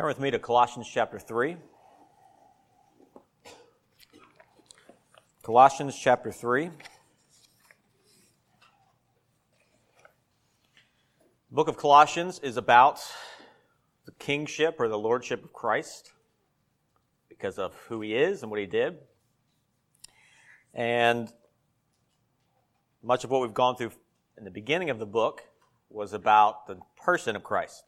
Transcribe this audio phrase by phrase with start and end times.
[0.00, 1.58] Turn with me to Colossians chapter 3.
[5.42, 6.68] Colossians chapter 3.
[6.68, 6.72] The
[11.50, 13.02] book of Colossians is about
[14.06, 16.12] the kingship or the lordship of Christ
[17.28, 18.96] because of who he is and what he did.
[20.72, 21.30] And
[23.02, 23.92] much of what we've gone through
[24.38, 25.42] in the beginning of the book
[25.90, 27.84] was about the person of Christ,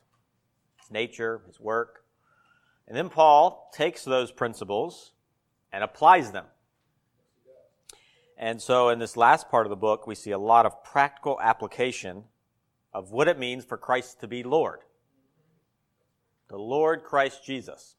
[0.79, 2.01] his nature, his work,
[2.87, 5.13] and then Paul takes those principles
[5.73, 6.47] and applies them.
[8.37, 11.39] And so in this last part of the book, we see a lot of practical
[11.41, 12.25] application
[12.93, 14.81] of what it means for Christ to be Lord.
[16.49, 17.97] The Lord Christ Jesus.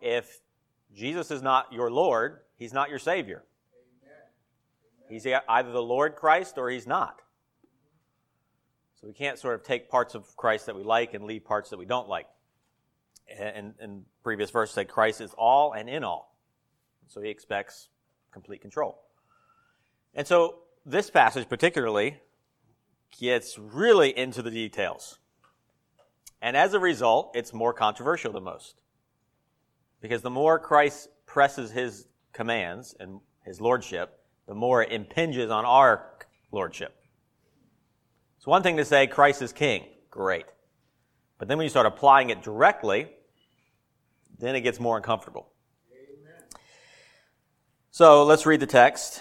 [0.00, 0.40] If
[0.94, 3.44] Jesus is not your Lord, he's not your Savior.
[5.08, 7.20] He's either the Lord Christ or he's not.
[9.00, 11.70] So we can't sort of take parts of Christ that we like and leave parts
[11.70, 12.26] that we don't like
[13.28, 16.36] and, and previous verse said Christ is all and in all.
[17.08, 17.88] So he expects
[18.32, 19.00] complete control.
[20.14, 22.20] And so this passage particularly
[23.18, 25.18] gets really into the details.
[26.42, 28.80] And as a result, it's more controversial than most.
[30.00, 35.64] Because the more Christ presses his commands and his lordship, the more it impinges on
[35.64, 36.04] our
[36.52, 36.94] lordship.
[38.36, 39.84] It's one thing to say Christ is king.
[40.10, 40.44] Great.
[41.38, 43.08] But then when you start applying it directly,
[44.38, 45.52] then it gets more uncomfortable.
[45.92, 46.42] Amen.
[47.90, 49.20] So let's read the text,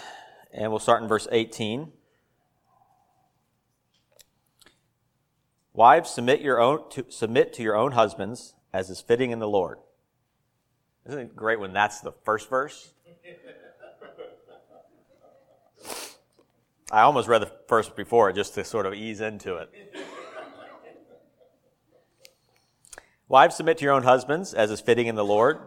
[0.54, 1.92] and we'll start in verse 18.
[5.74, 9.48] Wives, submit, your own, to, submit to your own husbands as is fitting in the
[9.48, 9.80] Lord.
[11.06, 12.94] Isn't it great when that's the first verse?
[16.92, 19.70] I almost read the first before just to sort of ease into it.
[23.30, 25.60] Wives, submit to your own husbands, as is fitting in the Lord.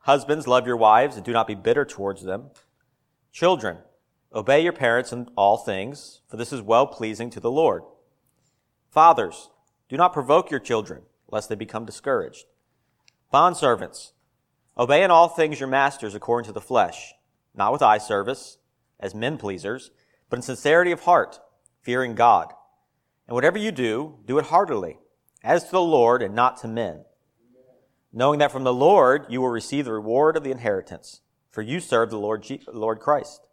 [0.00, 2.50] Husbands, love your wives and do not be bitter towards them.
[3.32, 3.78] Children,
[4.34, 7.82] obey your parents in all things, for this is well pleasing to the Lord.
[8.90, 9.50] Fathers,
[9.88, 12.46] do not provoke your children, lest they become discouraged.
[13.32, 14.12] Bondservants,
[14.76, 17.14] obey in all things your masters according to the flesh,
[17.54, 18.58] not with eye service,
[18.98, 19.92] as men pleasers,
[20.28, 21.38] but in sincerity of heart,
[21.82, 22.52] fearing God.
[23.28, 24.98] And whatever you do, do it heartily
[25.42, 27.04] as to the Lord and not to men,
[28.12, 31.20] knowing that from the Lord you will receive the reward of the inheritance,
[31.50, 33.46] for you serve the Lord, G- Lord Christ.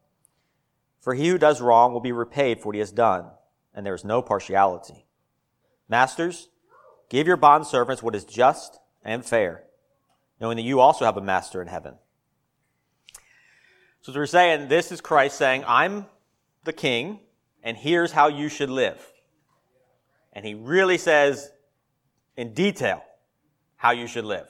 [1.00, 3.26] For he who does wrong will be repaid for what he has done,
[3.74, 5.06] and there is no partiality.
[5.88, 6.50] Masters,
[7.10, 9.64] give your bondservants what is just and fair,
[10.42, 11.96] knowing that you also have a master in heaven.
[14.02, 16.06] So as we're saying, this is Christ saying, I'm
[16.64, 17.20] the king,
[17.64, 19.02] and here's how you should live.
[20.34, 21.52] And he really says,
[22.38, 23.04] in detail
[23.76, 24.48] how you should live.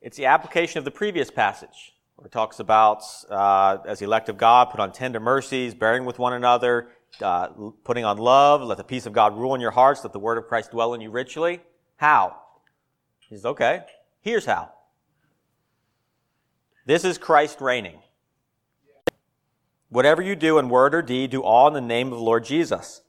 [0.00, 4.38] It's the application of the previous passage, where it talks about, uh, as elect of
[4.38, 6.88] God, put on tender mercies, bearing with one another,
[7.20, 7.48] uh,
[7.82, 10.38] putting on love, let the peace of God rule in your hearts, let the word
[10.38, 11.60] of Christ dwell in you richly.
[11.96, 12.36] How?
[13.28, 13.80] He says, okay,
[14.20, 14.72] here's how.
[16.84, 17.98] This is Christ reigning.
[19.88, 22.44] Whatever you do in word or deed, do all in the name of the Lord
[22.44, 23.02] Jesus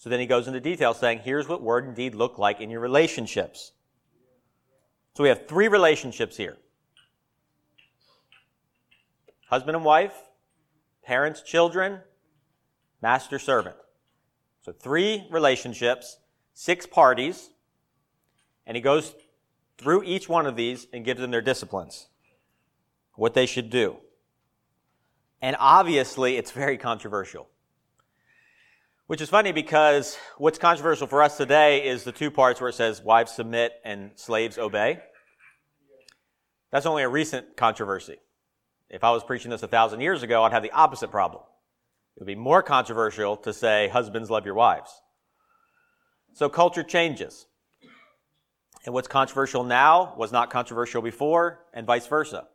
[0.00, 2.70] so then he goes into detail saying, here's what word and deed look like in
[2.70, 3.72] your relationships.
[5.14, 6.56] So we have three relationships here.
[9.50, 10.14] Husband and wife,
[11.04, 11.98] parents, children,
[13.02, 13.76] master, servant.
[14.62, 16.16] So three relationships,
[16.54, 17.50] six parties,
[18.66, 19.14] and he goes
[19.76, 22.06] through each one of these and gives them their disciplines,
[23.16, 23.98] what they should do.
[25.42, 27.50] And obviously, it's very controversial.
[29.10, 32.74] Which is funny because what's controversial for us today is the two parts where it
[32.74, 35.00] says wives submit and slaves obey.
[36.70, 38.18] That's only a recent controversy.
[38.88, 41.42] If I was preaching this a thousand years ago, I'd have the opposite problem.
[42.14, 45.02] It would be more controversial to say husbands love your wives.
[46.32, 47.46] So culture changes.
[48.86, 52.46] And what's controversial now was not controversial before, and vice versa.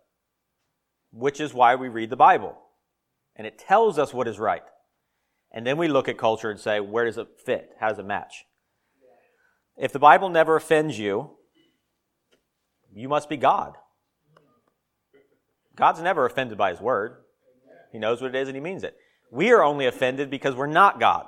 [1.12, 2.58] Which is why we read the Bible.
[3.36, 4.64] And it tells us what is right.
[5.56, 7.72] And then we look at culture and say, where does it fit?
[7.80, 8.46] How does it match?
[9.78, 11.32] If the Bible never offends you,
[12.94, 13.76] you must be God.
[15.76, 17.16] God's never offended by his word.
[17.92, 18.98] He knows what it is and he means it.
[19.32, 21.26] We are only offended because we're not God.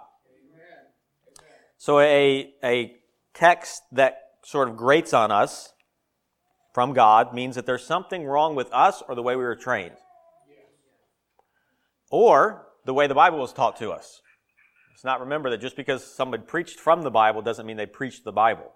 [1.77, 2.95] So a, a
[3.33, 5.71] text that sort of grates on us
[6.73, 9.95] from God means that there's something wrong with us or the way we were trained.
[12.09, 14.21] Or the way the Bible was taught to us.
[14.89, 18.23] Let's not remember that just because somebody preached from the Bible doesn't mean they preached
[18.23, 18.71] the Bible.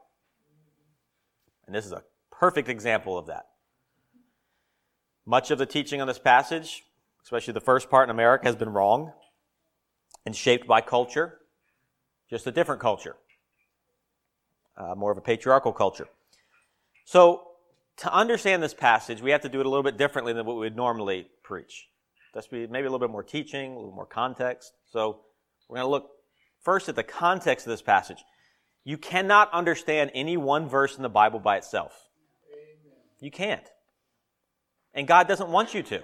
[1.66, 3.48] And this is a perfect example of that.
[5.26, 6.84] Much of the teaching on this passage,
[7.24, 9.14] especially the first part in America, has been wrong
[10.26, 11.40] and shaped by culture,
[12.30, 13.16] just a different culture,
[14.76, 16.08] uh, more of a patriarchal culture.
[17.06, 17.48] So,
[17.98, 20.56] to understand this passage, we have to do it a little bit differently than what
[20.56, 21.88] we would normally preach.
[22.34, 24.74] That's maybe a little bit more teaching, a little more context.
[24.92, 25.22] So,
[25.68, 26.10] we're going to look
[26.64, 28.24] first at the context of this passage.
[28.84, 31.94] You cannot understand any one verse in the Bible by itself.
[33.20, 33.68] You can't.
[34.94, 36.02] And God doesn't want you to.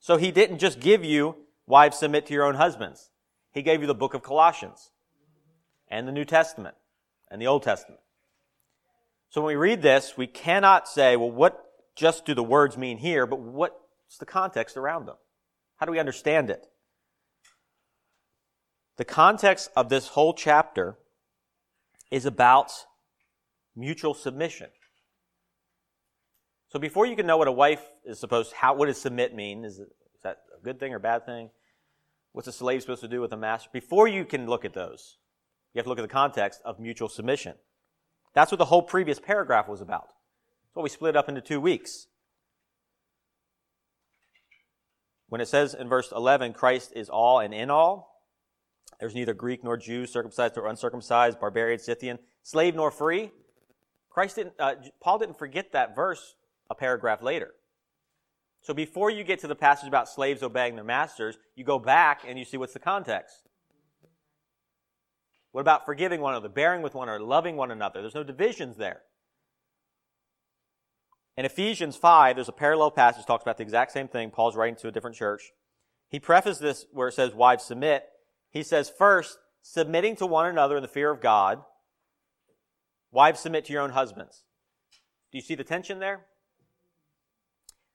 [0.00, 1.36] So He didn't just give you,
[1.66, 3.10] wives, submit to your own husbands.
[3.52, 4.90] He gave you the book of Colossians
[5.88, 6.74] and the New Testament
[7.30, 8.00] and the Old Testament.
[9.30, 11.64] So when we read this, we cannot say, well, what
[11.94, 15.16] just do the words mean here, but what's the context around them?
[15.78, 16.66] How do we understand it?
[18.96, 20.98] The context of this whole chapter
[22.10, 22.72] is about
[23.76, 24.68] mutual submission.
[26.68, 29.34] So before you can know what a wife is supposed, to how what does submit
[29.34, 29.64] mean?
[29.64, 31.50] Is, it, is that a good thing or bad thing?
[32.32, 33.70] What's a slave supposed to do with a master?
[33.72, 35.16] Before you can look at those,
[35.72, 37.54] you have to look at the context of mutual submission.
[38.34, 40.08] That's what the whole previous paragraph was about.
[40.08, 42.07] That's what we split up into two weeks.
[45.28, 48.08] When it says in verse 11, Christ is all and in all,
[48.98, 53.30] there's neither Greek nor Jew, circumcised nor uncircumcised, barbarian, Scythian, slave nor free.
[54.10, 56.34] Christ didn't, uh, Paul didn't forget that verse
[56.68, 57.54] a paragraph later.
[58.62, 62.22] So before you get to the passage about slaves obeying their masters, you go back
[62.26, 63.48] and you see what's the context.
[65.52, 68.00] What about forgiving one another, bearing with one another, loving one another?
[68.00, 69.02] There's no divisions there.
[71.38, 74.32] In Ephesians 5, there's a parallel passage talks about the exact same thing.
[74.32, 75.52] Paul's writing to a different church.
[76.08, 78.06] He prefaces this where it says, Wives submit.
[78.50, 81.62] He says, first, submitting to one another in the fear of God.
[83.12, 84.42] Wives submit to your own husbands.
[85.30, 86.26] Do you see the tension there?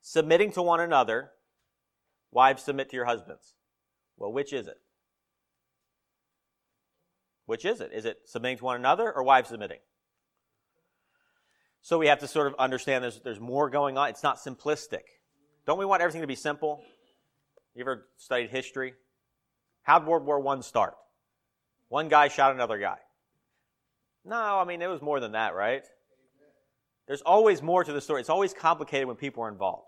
[0.02, 1.32] Submitting to one another.
[2.32, 3.56] Wives submit to your husbands.
[4.16, 4.80] Well, which is it?
[7.46, 7.92] Which is it?
[7.94, 9.80] Is it submitting to one another or wives submitting?
[11.84, 14.10] So we have to sort of understand there's, there's more going on.
[14.10, 15.04] It's not simplistic.
[15.68, 16.82] Don't we want everything to be simple?
[17.76, 18.94] You ever studied history?
[19.84, 20.96] How did World War I start?
[21.90, 22.98] One guy shot another guy.
[24.26, 25.84] No, I mean, it was more than that, right?
[27.06, 28.22] There's always more to the story.
[28.22, 29.88] It's always complicated when people are involved.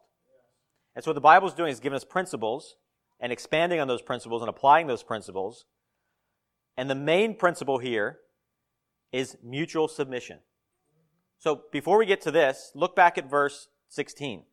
[0.95, 2.75] And so what the Bible is doing is giving us principles
[3.19, 5.65] and expanding on those principles and applying those principles
[6.77, 8.19] and the main principle here
[9.11, 10.39] is mutual submission.
[11.45, 14.45] So before we get to this, look back at verse 16.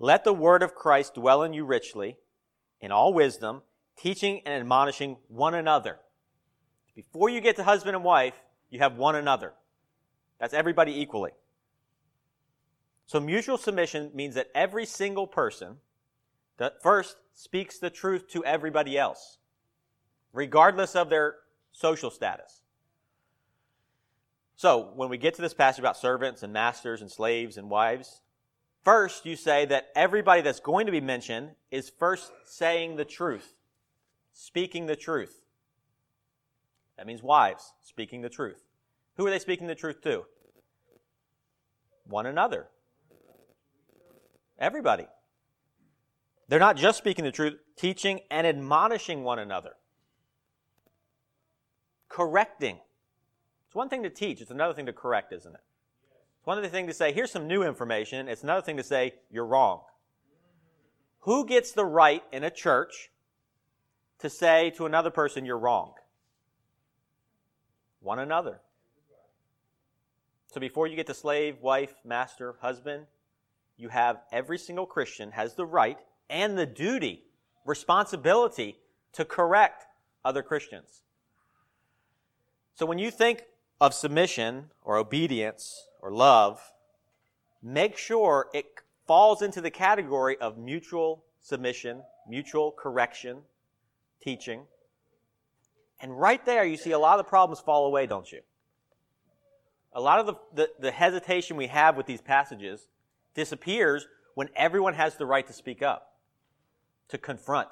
[0.00, 2.16] Let the word of Christ dwell in you richly,
[2.80, 3.62] in all wisdom,
[3.96, 6.00] teaching and admonishing one another.
[6.96, 8.34] Before you get to husband and wife,
[8.68, 9.52] you have one another.
[10.40, 11.30] That's everybody equally.
[13.06, 15.76] So mutual submission means that every single person
[16.56, 19.38] that first speaks the truth to everybody else
[20.32, 21.36] regardless of their
[21.70, 22.61] social status.
[24.62, 28.20] So, when we get to this passage about servants and masters and slaves and wives,
[28.84, 33.56] first you say that everybody that's going to be mentioned is first saying the truth,
[34.32, 35.40] speaking the truth.
[36.96, 38.62] That means wives speaking the truth.
[39.16, 40.26] Who are they speaking the truth to?
[42.06, 42.68] One another.
[44.60, 45.08] Everybody.
[46.46, 49.72] They're not just speaking the truth, teaching and admonishing one another
[52.08, 52.78] correcting.
[53.72, 55.60] It's one thing to teach, it's another thing to correct, isn't it?
[56.36, 58.28] It's one other thing to say, here's some new information.
[58.28, 59.80] It's another thing to say, you're wrong.
[61.20, 63.10] Who gets the right in a church
[64.18, 65.94] to say to another person, you're wrong?
[68.00, 68.60] One another.
[70.52, 73.06] So before you get to slave, wife, master, husband,
[73.78, 75.96] you have every single Christian has the right
[76.28, 77.24] and the duty,
[77.64, 78.76] responsibility
[79.14, 79.86] to correct
[80.26, 81.00] other Christians.
[82.74, 83.44] So when you think
[83.82, 86.72] of submission or obedience or love,
[87.60, 88.66] make sure it
[89.08, 93.38] falls into the category of mutual submission, mutual correction,
[94.22, 94.62] teaching.
[96.00, 98.42] And right there, you see a lot of the problems fall away, don't you?
[99.92, 102.86] A lot of the, the, the, hesitation we have with these passages
[103.34, 106.14] disappears when everyone has the right to speak up,
[107.08, 107.68] to confront,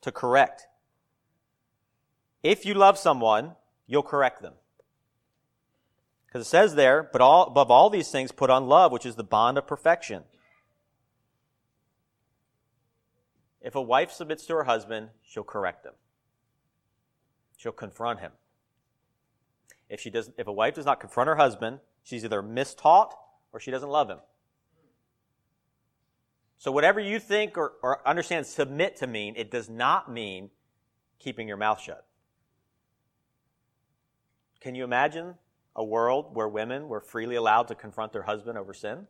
[0.00, 0.66] to correct.
[2.42, 3.52] If you love someone,
[3.86, 4.54] you'll correct them.
[6.34, 9.14] Because it says there, but all, above all these things, put on love, which is
[9.14, 10.24] the bond of perfection.
[13.60, 15.92] If a wife submits to her husband, she'll correct him.
[17.56, 18.32] she'll confront him.
[19.88, 23.12] If she does, if a wife does not confront her husband, she's either mistaught
[23.52, 24.18] or she doesn't love him.
[26.58, 30.50] So whatever you think or, or understand submit to mean, it does not mean
[31.20, 32.04] keeping your mouth shut.
[34.58, 35.36] Can you imagine
[35.76, 39.06] a world where women were freely allowed to confront their husband over sin?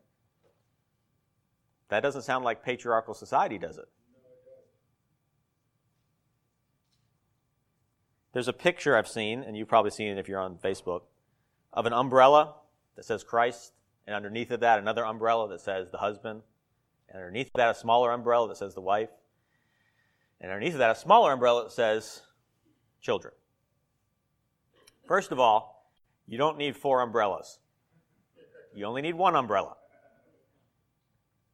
[1.89, 3.87] That doesn't sound like patriarchal society, does it?
[8.33, 11.03] There's a picture I've seen, and you've probably seen it if you're on Facebook,
[11.71, 12.55] of an umbrella
[12.95, 13.71] that says Christ,
[14.05, 16.41] and underneath of that, another umbrella that says the husband,
[17.07, 19.09] and underneath that, a smaller umbrella that says the wife,
[20.41, 22.23] and underneath of that, a smaller umbrella that says
[22.99, 23.33] children.
[25.07, 25.74] First of all,
[26.27, 27.59] you don't need four umbrellas.
[28.73, 29.75] You only need one umbrella.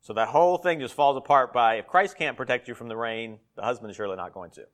[0.01, 2.97] So that whole thing just falls apart by if Christ can't protect you from the
[2.97, 4.65] rain, the husband is surely not going to.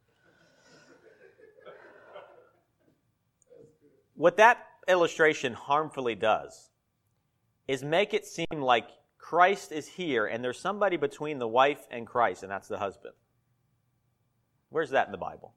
[4.15, 6.71] What that illustration harmfully does
[7.67, 8.87] is make it seem like
[9.17, 13.13] Christ is here and there's somebody between the wife and Christ, and that's the husband.
[14.69, 15.53] Where's that in the Bible?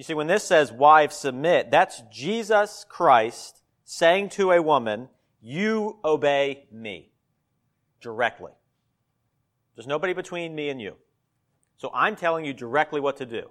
[0.00, 5.10] You see, when this says, wives submit, that's Jesus Christ saying to a woman,
[5.42, 7.12] You obey me
[8.00, 8.52] directly.
[9.76, 10.94] There's nobody between me and you.
[11.76, 13.50] So I'm telling you directly what to do.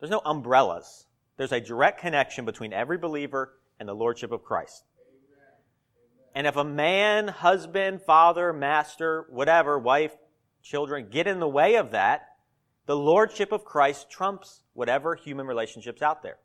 [0.00, 1.06] There's no umbrellas.
[1.38, 4.84] There's a direct connection between every believer and the Lordship of Christ.
[6.34, 10.12] And if a man, husband, father, master, whatever, wife,
[10.62, 12.27] children get in the way of that,
[12.88, 16.38] the Lordship of Christ trumps whatever human relationships out there.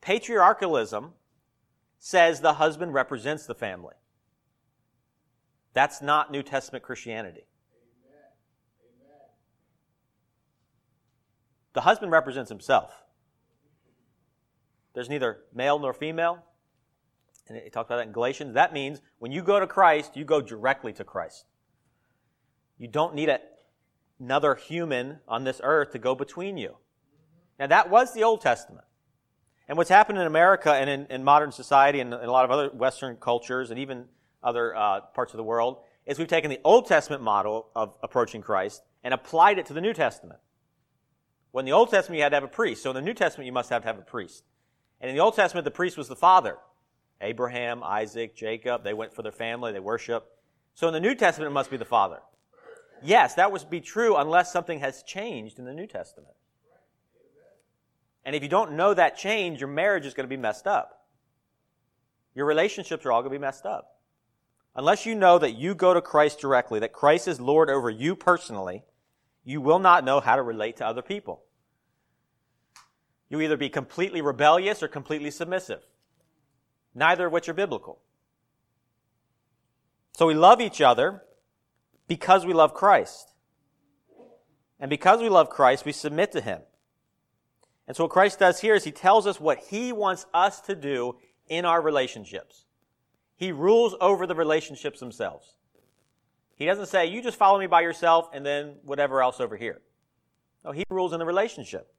[0.00, 1.12] Patriarchalism
[2.00, 3.94] says the husband represents the family.
[5.72, 7.44] That's not New Testament Christianity.
[11.74, 12.90] The husband represents himself.
[14.94, 16.42] There's neither male nor female.
[17.46, 18.54] And he talked about that in Galatians.
[18.54, 21.44] That means when you go to Christ, you go directly to Christ.
[22.78, 23.38] You don't need a,
[24.20, 26.76] another human on this earth to go between you.
[27.58, 28.84] Now, that was the Old Testament.
[29.68, 32.68] And what's happened in America and in, in modern society and a lot of other
[32.68, 34.06] Western cultures and even
[34.42, 38.42] other uh, parts of the world is we've taken the Old Testament model of approaching
[38.42, 40.38] Christ and applied it to the New Testament.
[41.52, 42.82] When the Old Testament, you had to have a priest.
[42.82, 44.44] So in the New Testament, you must have to have a priest.
[45.00, 46.56] And in the Old Testament, the priest was the father.
[47.20, 50.26] Abraham, Isaac, Jacob, they went for their family, they worship.
[50.74, 52.20] So in the New Testament, it must be the father.
[53.02, 56.34] Yes, that would be true unless something has changed in the New Testament.
[58.24, 61.06] And if you don't know that change, your marriage is going to be messed up.
[62.34, 63.98] Your relationships are all going to be messed up.
[64.74, 68.16] Unless you know that you go to Christ directly, that Christ is Lord over you
[68.16, 68.82] personally,
[69.44, 71.42] you will not know how to relate to other people.
[73.28, 75.82] You either be completely rebellious or completely submissive.
[76.94, 78.00] Neither of which are biblical.
[80.16, 81.22] So we love each other
[82.08, 83.32] because we love Christ.
[84.80, 86.60] And because we love Christ, we submit to Him.
[87.86, 90.74] And so what Christ does here is He tells us what He wants us to
[90.74, 91.16] do
[91.48, 92.64] in our relationships.
[93.36, 95.54] He rules over the relationships themselves.
[96.56, 99.80] He doesn't say, you just follow me by yourself and then whatever else over here.
[100.64, 101.92] No, He rules in the relationship.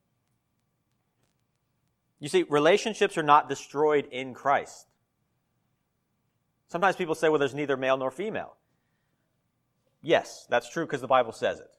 [2.20, 4.88] You see, relationships are not destroyed in Christ.
[6.70, 8.56] Sometimes people say, well, there's neither male nor female.
[10.06, 11.72] Yes, that's true because the Bible says it.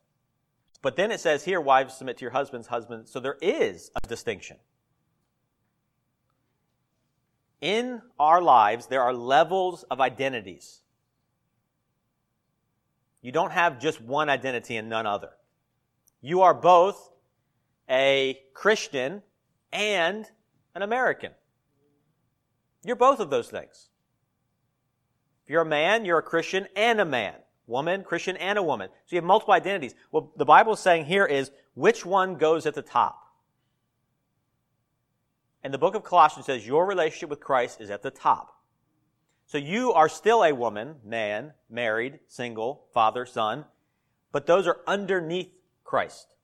[0.83, 3.09] But then it says here, wives submit to your husbands, husbands.
[3.09, 4.57] So there is a distinction.
[7.61, 10.81] In our lives, there are levels of identities.
[13.23, 15.31] You don't have just one identity and none other.
[16.21, 17.13] You are both
[17.89, 19.23] a Christian
[19.73, 20.29] and
[20.75, 21.31] an American.
[22.85, 23.89] You're both of those things.
[25.45, 27.37] If you're a man, you're a Christian and a man.
[27.67, 28.89] Woman, Christian, and a woman.
[29.07, 29.95] So you have multiple identities.
[30.11, 33.23] What the Bible is saying here is which one goes at the top?
[35.63, 38.57] And the book of Colossians says your relationship with Christ is at the top.
[39.47, 43.65] So you are still a woman, man, married, single, father, son,
[44.33, 45.51] but those are underneath
[45.83, 46.35] Christ.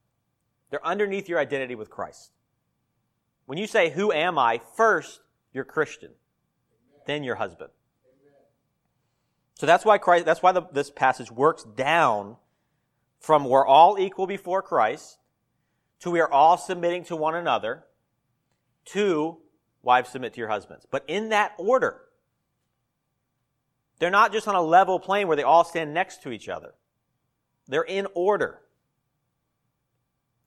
[0.70, 2.32] They're underneath your identity with Christ.
[3.46, 4.60] When you say, Who am I?
[4.76, 5.20] First,
[5.52, 6.10] you're Christian,
[7.06, 7.70] then your husband.
[9.54, 12.36] So that's why Christ, that's why the, this passage works down
[13.20, 15.18] from we're all equal before Christ
[16.00, 17.84] to we are all submitting to one another
[18.86, 19.38] to
[19.82, 20.86] wives submit to your husbands.
[20.90, 22.00] But in that order.
[23.98, 26.74] They're not just on a level plane where they all stand next to each other.
[27.68, 28.58] They're in order.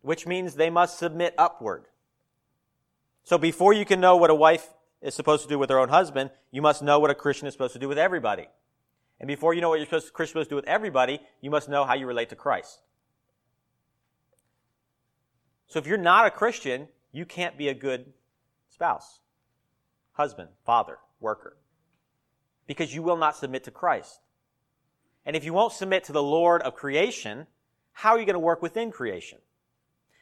[0.06, 1.86] which means they must submit upward.
[3.24, 4.70] So before you can know what a wife
[5.02, 7.56] is supposed to do with her own husband, you must know what a Christian is
[7.56, 8.48] supposed to do with everybody.
[9.20, 11.70] And before you know what you're supposed, Christian supposed to do with everybody, you must
[11.70, 12.82] know how you relate to Christ.
[15.68, 18.14] So if you're not a Christian, you can't be a good
[18.70, 19.20] spouse,
[20.14, 21.58] husband, father, worker,
[22.68, 24.20] because you will not submit to Christ.
[25.26, 27.48] And if you won't submit to the Lord of creation,
[27.94, 29.40] how are you going to work within creation?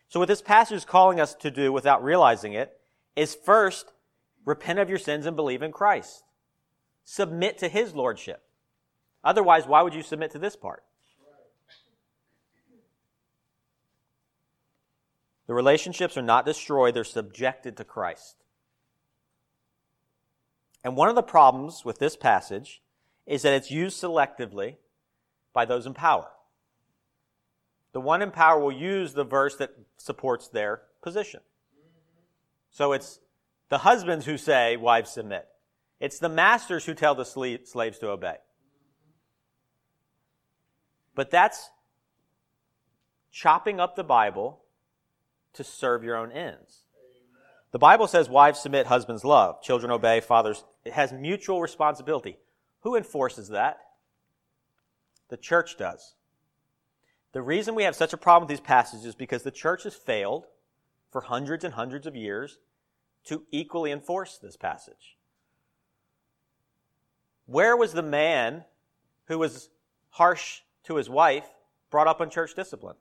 [0.07, 2.79] So what this passage is calling us to do without realizing it
[3.15, 3.91] is first
[4.45, 6.23] repent of your sins and believe in Christ.
[7.03, 8.43] Submit to his lordship.
[9.23, 10.83] Otherwise, why would you submit to this part?
[15.47, 18.37] The relationships are not destroyed, they're subjected to Christ.
[20.83, 22.81] And one of the problems with this passage
[23.25, 24.77] is that it's used selectively
[25.53, 26.29] by those in power.
[27.93, 31.41] The one in power will use the verse that supports their position.
[32.71, 33.19] So it's
[33.69, 35.47] the husbands who say, wives submit.
[35.99, 38.37] It's the masters who tell the slaves to obey.
[41.15, 41.69] But that's
[43.31, 44.61] chopping up the Bible
[45.53, 46.83] to serve your own ends.
[47.71, 50.63] The Bible says wives submit, husbands love, children obey, fathers.
[50.85, 52.37] It has mutual responsibility.
[52.81, 53.79] Who enforces that?
[55.29, 56.13] The church does.
[57.31, 59.95] The reason we have such a problem with these passages is because the church has
[59.95, 60.45] failed
[61.11, 62.59] for hundreds and hundreds of years
[63.25, 65.17] to equally enforce this passage.
[67.45, 68.65] Where was the man
[69.25, 69.69] who was
[70.09, 71.45] harsh to his wife
[71.89, 72.95] brought up on church discipline?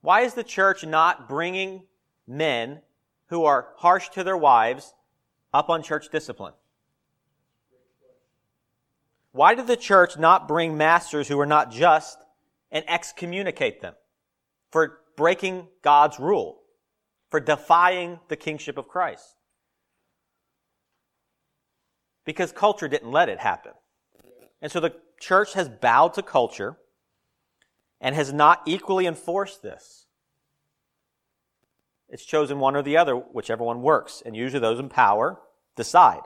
[0.00, 1.84] Why is the church not bringing
[2.26, 2.80] men
[3.28, 4.92] who are harsh to their wives
[5.52, 6.52] up on church discipline?
[9.32, 12.18] Why did the church not bring masters who were not just
[12.70, 13.94] and excommunicate them
[14.70, 16.60] for breaking God's rule,
[17.30, 19.36] for defying the kingship of Christ?
[22.24, 23.72] Because culture didn't let it happen.
[24.64, 26.78] And so the church has bowed to culture
[28.00, 30.06] and has not equally enforced this.
[32.08, 34.22] It's chosen one or the other, whichever one works.
[34.24, 35.38] And usually those in power
[35.76, 36.22] decide.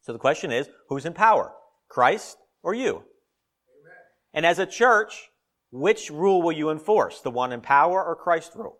[0.00, 1.52] So the question is, who's in power?
[1.90, 2.94] Christ or you?
[2.94, 3.98] Amen.
[4.32, 5.28] And as a church,
[5.70, 7.20] which rule will you enforce?
[7.20, 8.78] The one in power or Christ rule?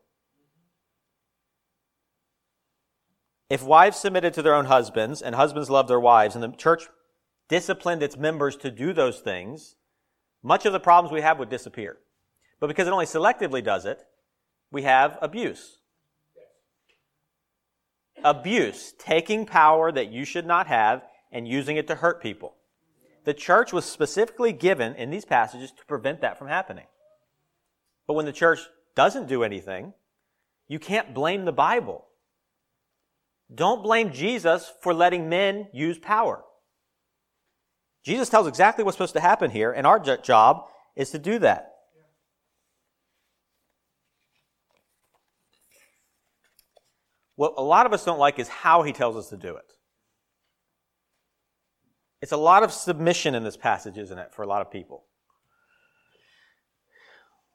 [3.51, 6.85] If wives submitted to their own husbands and husbands loved their wives and the church
[7.49, 9.77] disciplined its members to do those things,
[10.43, 11.99] much of the problems we have would disappear.
[12.61, 14.05] But because it only selectively does it,
[14.71, 15.79] we have abuse.
[18.25, 22.55] Abuse, taking power that you should not have and using it to hurt people.
[23.25, 26.87] The church was specifically given in these passages to prevent that from happening.
[28.07, 28.61] But when the church
[28.95, 29.95] doesn't do anything,
[30.69, 32.07] you can't blame the Bible.
[33.55, 36.43] Don't blame Jesus for letting men use power.
[38.05, 40.65] Jesus tells exactly what's supposed to happen here, and our job
[40.97, 41.69] is to do that.
[47.37, 49.65] What a lot of us don't like is how he tells us to do it.
[52.21, 55.05] It's a lot of submission in this passage, isn't it, for a lot of people?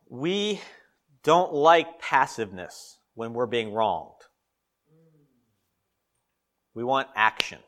[0.09, 0.59] We
[1.23, 4.11] don't like passiveness when we're being wronged.
[6.73, 7.59] We want action.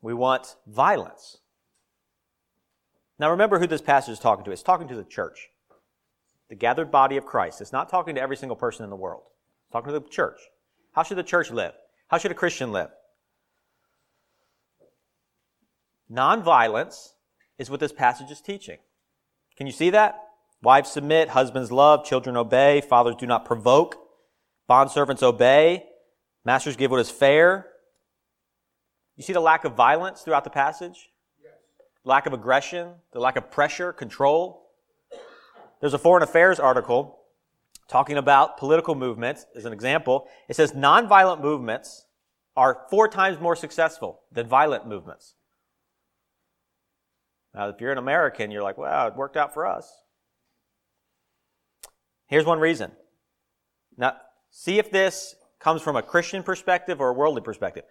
[0.00, 1.38] We want violence.
[3.18, 4.50] Now remember who this passage is talking to.
[4.52, 5.50] It's talking to the church,
[6.48, 7.60] the gathered body of Christ.
[7.60, 9.24] It's not talking to every single person in the world.
[9.64, 10.38] It's talking to the church.
[10.92, 11.74] How should the church live?
[12.08, 12.90] How should a Christian live?
[16.10, 17.10] Nonviolence
[17.58, 18.78] is what this passage is teaching.
[19.56, 20.22] Can you see that?
[20.62, 23.96] Wives submit, husbands love, children obey, fathers do not provoke,
[24.68, 25.84] bondservants obey,
[26.44, 27.67] masters give what is fair,
[29.18, 31.10] you see the lack of violence throughout the passage?
[31.42, 31.52] Yes.
[32.04, 34.70] Lack of aggression, the lack of pressure, control.
[35.80, 37.18] There's a foreign affairs article
[37.88, 40.28] talking about political movements as an example.
[40.48, 42.06] It says nonviolent movements
[42.56, 45.34] are four times more successful than violent movements.
[47.54, 49.90] Now, if you're an American, you're like, wow, it worked out for us.
[52.26, 52.92] Here's one reason.
[53.96, 54.16] Now,
[54.50, 57.82] see if this comes from a Christian perspective or a worldly perspective.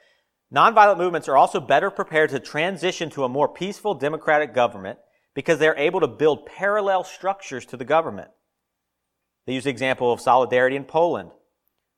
[0.54, 4.98] Nonviolent movements are also better prepared to transition to a more peaceful democratic government
[5.34, 8.30] because they're able to build parallel structures to the government.
[9.46, 11.32] They use the example of solidarity in Poland,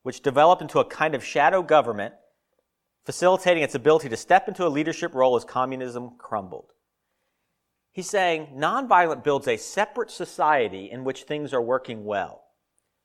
[0.02, 2.14] which developed into a kind of shadow government,
[3.04, 6.72] facilitating its ability to step into a leadership role as communism crumbled.
[7.92, 12.42] He's saying nonviolent builds a separate society in which things are working well.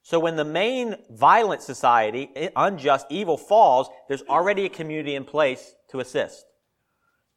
[0.05, 5.73] So when the main violent society, unjust, evil falls, there's already a community in place
[5.89, 6.45] to assist.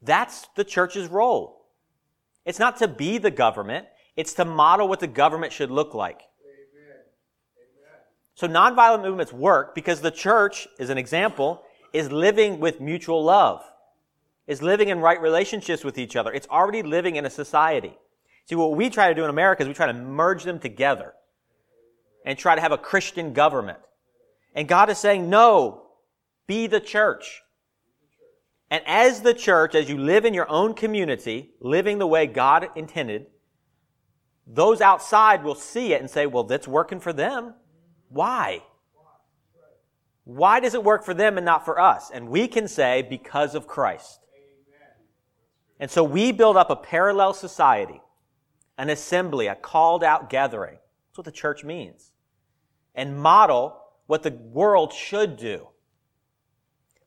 [0.02, 1.64] That's the church's role.
[2.44, 3.86] It's not to be the government.
[4.16, 6.20] It's to model what the government should look like.
[8.34, 11.62] So nonviolent movements work because the church, as an example,
[11.94, 13.64] is living with mutual love
[14.46, 16.34] is living in right relationships with each other.
[16.34, 17.96] It's already living in a society.
[18.44, 21.14] See, what we try to do in America is we try to merge them together
[22.24, 23.78] and try to have a Christian government.
[24.54, 25.82] And God is saying, no,
[26.46, 27.42] be the church.
[28.70, 32.68] And as the church, as you live in your own community, living the way God
[32.76, 33.26] intended,
[34.46, 37.54] those outside will see it and say, well, that's working for them.
[38.08, 38.62] Why?
[40.24, 42.10] Why does it work for them and not for us?
[42.12, 44.20] And we can say, because of Christ.
[45.80, 48.00] And so we build up a parallel society,
[48.76, 50.78] an assembly, a called out gathering.
[51.18, 52.12] What the church means.
[52.94, 53.76] And model
[54.06, 55.66] what the world should do.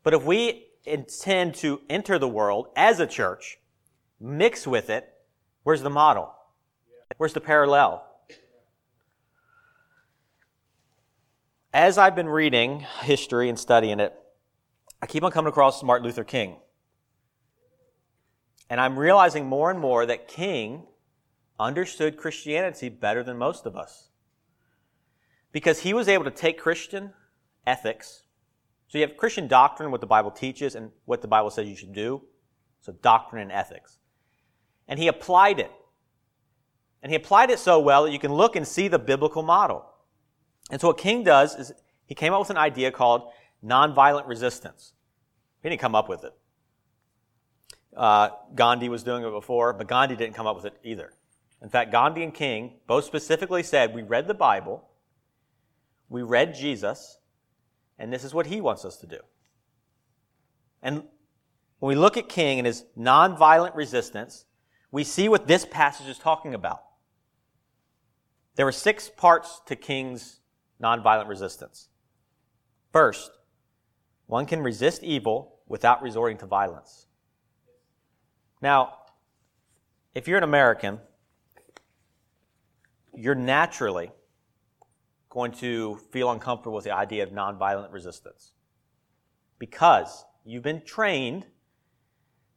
[0.03, 3.57] But if we intend to enter the world as a church,
[4.19, 5.07] mix with it,
[5.63, 6.29] where's the model?
[7.15, 8.05] Where's the parallel?
[11.73, 14.13] As I've been reading history and studying it,
[15.01, 16.57] I keep on coming across Martin Luther King.
[18.69, 20.83] And I'm realizing more and more that King
[21.61, 24.09] understood Christianity better than most of us.
[25.51, 27.13] Because he was able to take Christian
[27.65, 28.23] ethics.
[28.87, 31.75] So you have Christian doctrine, what the Bible teaches, and what the Bible says you
[31.75, 32.23] should do.
[32.81, 33.99] So doctrine and ethics.
[34.87, 35.71] And he applied it.
[37.03, 39.85] And he applied it so well that you can look and see the biblical model.
[40.69, 41.71] And so what King does is
[42.05, 43.31] he came up with an idea called
[43.63, 44.93] nonviolent resistance.
[45.61, 46.33] He didn't come up with it.
[47.95, 51.13] Uh, Gandhi was doing it before, but Gandhi didn't come up with it either.
[51.61, 54.87] In fact, Gandhi and King both specifically said, We read the Bible,
[56.09, 57.17] we read Jesus,
[57.99, 59.19] and this is what he wants us to do.
[60.81, 61.03] And
[61.79, 64.45] when we look at King and his nonviolent resistance,
[64.91, 66.83] we see what this passage is talking about.
[68.55, 70.39] There were six parts to King's
[70.81, 71.87] nonviolent resistance.
[72.91, 73.31] First,
[74.27, 77.05] one can resist evil without resorting to violence.
[78.61, 78.97] Now,
[80.13, 80.99] if you're an American,
[83.15, 84.11] you're naturally
[85.29, 88.51] going to feel uncomfortable with the idea of nonviolent resistance
[89.59, 91.45] because you've been trained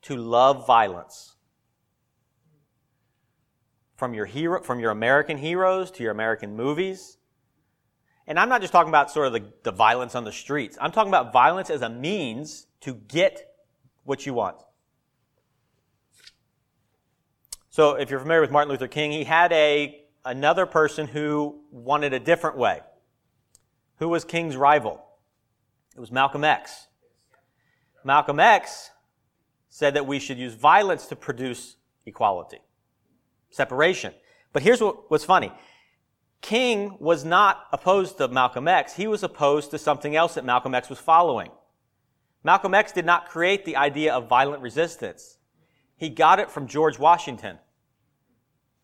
[0.02, 1.36] to love violence.
[3.96, 7.18] From your hero, from your American heroes to your American movies.
[8.26, 10.76] And I'm not just talking about sort of the, the violence on the streets.
[10.80, 13.54] I'm talking about violence as a means to get
[14.02, 14.56] what you want.
[17.70, 22.12] So if you're familiar with Martin Luther King, he had a, another person who wanted
[22.12, 22.80] a different way.
[23.98, 25.04] Who was King's rival?
[25.96, 26.88] It was Malcolm X.
[28.04, 28.90] Malcolm X
[29.68, 32.58] said that we should use violence to produce equality,
[33.50, 34.12] separation.
[34.52, 35.52] But here's what, what's funny.
[36.40, 38.94] King was not opposed to Malcolm X.
[38.94, 41.50] He was opposed to something else that Malcolm X was following.
[42.42, 45.38] Malcolm X did not create the idea of violent resistance.
[45.96, 47.58] He got it from George Washington.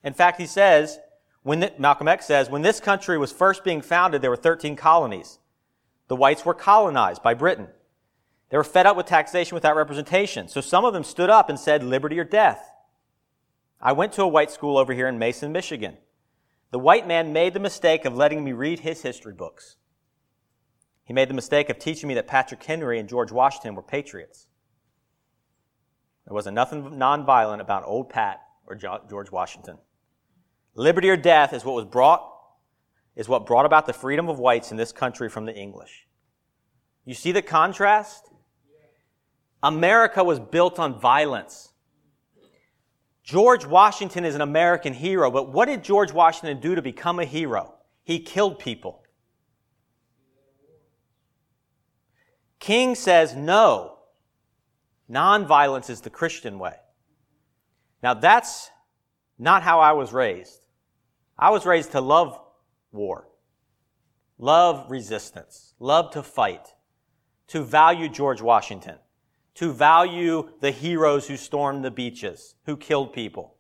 [0.02, 0.98] In fact, he says,
[1.42, 4.76] when the, Malcolm X says, when this country was first being founded, there were 13
[4.76, 5.38] colonies.
[6.08, 7.68] The whites were colonized by Britain.
[8.50, 10.48] They were fed up with taxation without representation.
[10.48, 12.70] So some of them stood up and said, liberty or death.
[13.80, 15.96] I went to a white school over here in Mason, Michigan.
[16.70, 19.76] The white man made the mistake of letting me read his history books.
[21.04, 24.46] He made the mistake of teaching me that Patrick Henry and George Washington were patriots.
[26.26, 29.78] There wasn't nothing nonviolent about old Pat or George Washington.
[30.80, 32.26] Liberty or death is what was brought,
[33.14, 36.06] is what brought about the freedom of whites in this country from the English.
[37.04, 38.30] You see the contrast?
[39.62, 41.74] America was built on violence.
[43.22, 47.26] George Washington is an American hero, but what did George Washington do to become a
[47.26, 47.74] hero?
[48.02, 49.02] He killed people.
[52.58, 53.98] King says no.
[55.10, 56.76] Nonviolence is the Christian way.
[58.02, 58.70] Now that's
[59.38, 60.59] not how I was raised.
[61.40, 62.38] I was raised to love
[62.92, 63.26] war,
[64.38, 66.74] love resistance, love to fight,
[67.48, 68.96] to value George Washington,
[69.54, 73.56] to value the heroes who stormed the beaches, who killed people.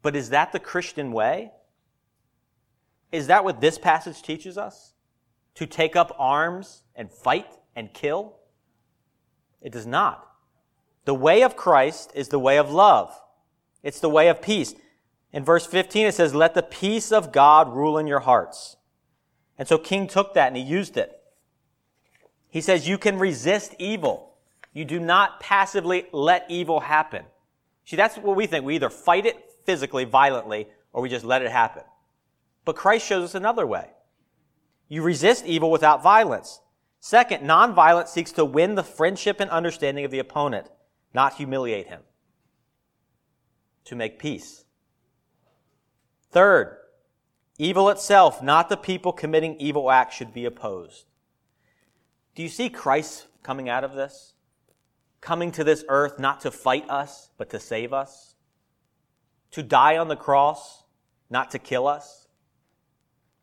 [0.00, 1.50] But is that the Christian way?
[3.10, 4.92] Is that what this passage teaches us?
[5.56, 8.36] To take up arms and fight and kill?
[9.60, 10.24] It does not.
[11.04, 13.12] The way of Christ is the way of love.
[13.82, 14.74] It's the way of peace.
[15.36, 18.78] In verse 15, it says, Let the peace of God rule in your hearts.
[19.58, 21.12] And so King took that and he used it.
[22.48, 24.38] He says, You can resist evil.
[24.72, 27.26] You do not passively let evil happen.
[27.84, 28.64] See, that's what we think.
[28.64, 31.82] We either fight it physically, violently, or we just let it happen.
[32.64, 33.90] But Christ shows us another way.
[34.88, 36.62] You resist evil without violence.
[37.00, 40.70] Second, nonviolence seeks to win the friendship and understanding of the opponent,
[41.12, 42.00] not humiliate him.
[43.84, 44.62] To make peace.
[46.36, 46.76] Third,
[47.56, 51.06] evil itself, not the people committing evil acts, should be opposed.
[52.34, 54.34] Do you see Christ coming out of this?
[55.22, 58.34] Coming to this earth not to fight us, but to save us?
[59.52, 60.84] To die on the cross,
[61.30, 62.28] not to kill us?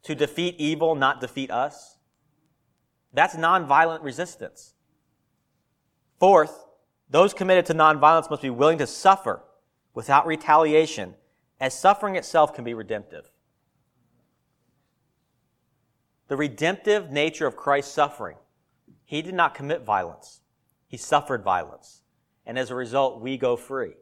[0.04, 1.98] To defeat evil, not defeat us?
[3.12, 4.76] That's nonviolent resistance.
[6.20, 6.64] Fourth,
[7.10, 9.42] those committed to nonviolence must be willing to suffer
[9.96, 11.16] without retaliation,
[11.64, 13.32] as suffering itself can be redemptive.
[16.28, 18.36] The redemptive nature of Christ's suffering
[19.06, 20.42] he did not commit violence.
[20.88, 22.02] He suffered violence.
[22.46, 23.94] And as a result, we go free.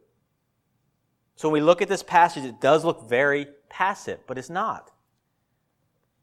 [1.36, 4.90] So when we look at this passage, it does look very passive, but it's not.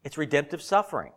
[0.03, 1.13] It's redemptive suffering.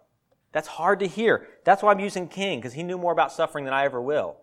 [0.52, 1.48] That's hard to hear.
[1.64, 4.37] That's why I'm using King, because he knew more about suffering than I ever will.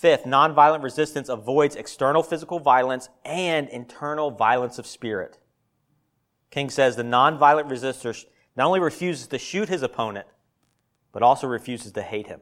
[0.00, 5.38] Fifth, nonviolent resistance avoids external physical violence and internal violence of spirit.
[6.50, 8.24] King says the nonviolent resistor
[8.56, 10.26] not only refuses to shoot his opponent,
[11.12, 12.40] but also refuses to hate him.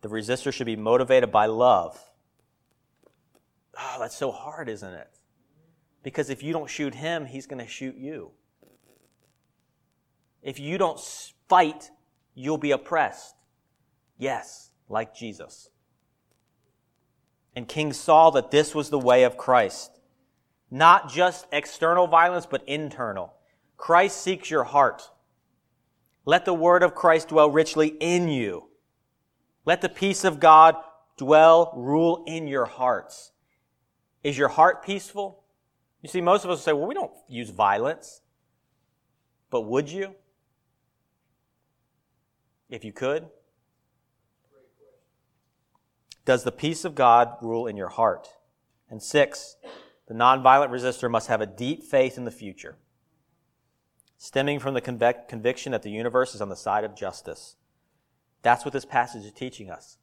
[0.00, 2.02] The resistor should be motivated by love.
[3.78, 5.10] Oh, that's so hard, isn't it?
[6.02, 8.30] Because if you don't shoot him, he's going to shoot you.
[10.42, 10.98] If you don't
[11.46, 11.90] fight,
[12.34, 13.34] you'll be oppressed.
[14.16, 15.70] Yes, like Jesus.
[17.54, 19.98] And King saw that this was the way of Christ.
[20.70, 23.34] Not just external violence, but internal.
[23.76, 25.10] Christ seeks your heart.
[26.24, 28.68] Let the word of Christ dwell richly in you.
[29.64, 30.76] Let the peace of God
[31.16, 33.32] dwell, rule in your hearts.
[34.22, 35.42] Is your heart peaceful?
[36.02, 38.20] You see, most of us say, well, we don't use violence.
[39.50, 40.14] But would you?
[42.68, 43.26] If you could?
[46.28, 48.28] Does the peace of God rule in your heart?
[48.90, 49.56] And six,
[50.08, 52.76] the nonviolent resistor must have a deep faith in the future
[54.18, 57.56] stemming from the convic- conviction that the universe is on the side of justice.
[58.42, 59.96] That's what this passage is teaching us.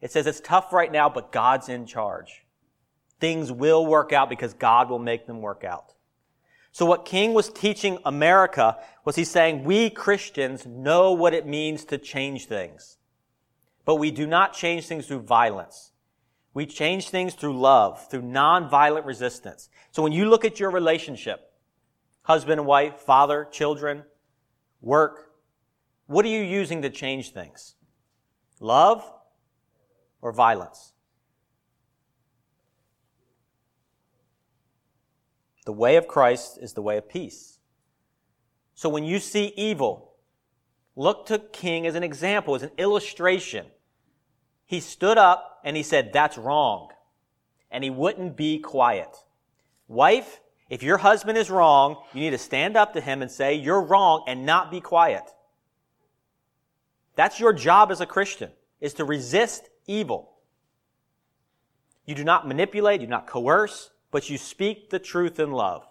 [0.00, 2.46] It says it's tough right now, but God's in charge.
[3.18, 5.94] Things will work out because God will make them work out.
[6.70, 11.84] So what King was teaching America was he's saying we Christians know what it means
[11.86, 12.98] to change things.
[13.86, 15.92] But we do not change things through violence.
[16.52, 19.70] We change things through love, through nonviolent resistance.
[19.92, 21.52] So when you look at your relationship,
[22.22, 24.02] husband and wife, father, children,
[24.80, 25.30] work.
[26.06, 27.76] What are you using to change things?
[28.58, 29.04] Love
[30.20, 30.92] or violence?
[35.64, 37.58] The way of Christ is the way of peace.
[38.74, 40.14] So when you see evil,
[40.96, 43.66] look to King as an example, as an illustration.
[44.66, 46.90] He stood up and he said, that's wrong.
[47.70, 49.16] And he wouldn't be quiet.
[49.88, 53.54] Wife, if your husband is wrong, you need to stand up to him and say,
[53.54, 55.22] You're wrong, and not be quiet.
[57.14, 58.50] That's your job as a Christian,
[58.80, 60.32] is to resist evil.
[62.04, 65.86] You do not manipulate, you do not coerce, but you speak the truth in love.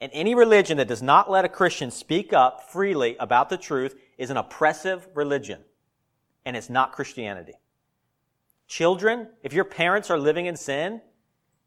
[0.00, 3.94] And any religion that does not let a Christian speak up freely about the truth
[4.18, 5.60] is an oppressive religion.
[6.44, 7.54] And it's not Christianity.
[8.72, 11.02] Children, if your parents are living in sin,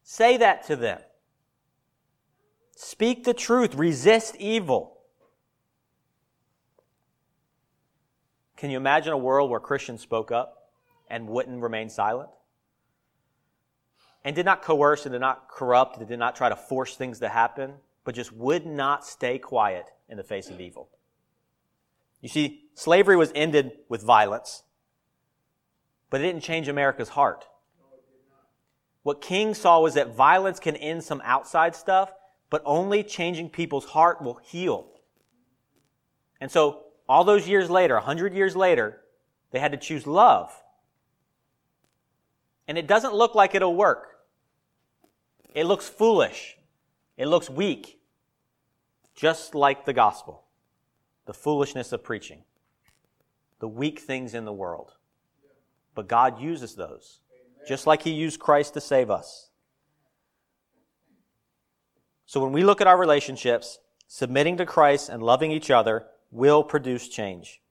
[0.02, 1.00] say that to them.
[2.76, 3.76] Speak the truth.
[3.76, 4.98] Resist evil.
[8.58, 10.72] Can you imagine a world where Christians spoke up
[11.08, 12.32] and wouldn't remain silent?
[14.24, 17.20] And did not coerce and did not corrupt and did not try to force things
[17.20, 20.90] to happen, but just would not stay quiet in the face of evil.
[22.22, 24.64] You see, slavery was ended with violence,
[26.10, 27.46] but it didn't change America's heart.
[29.04, 32.12] What King saw was that violence can end some outside stuff,
[32.50, 34.88] but only changing people's heart will heal.
[36.42, 39.02] And so, all those years later, a hundred years later,
[39.52, 40.52] they had to choose love.
[42.68, 44.16] And it doesn't look like it'll work.
[45.54, 46.58] It looks foolish.
[47.16, 48.00] It looks weak.
[49.16, 50.46] Just like the gospel.
[51.26, 52.44] The foolishness of preaching.
[53.60, 54.96] The weak things in the world.
[55.96, 57.22] But God uses those,
[57.68, 59.50] just like He used Christ to save us.
[62.26, 66.64] So when we look at our relationships, submitting to Christ and loving each other will
[66.64, 67.62] produce change.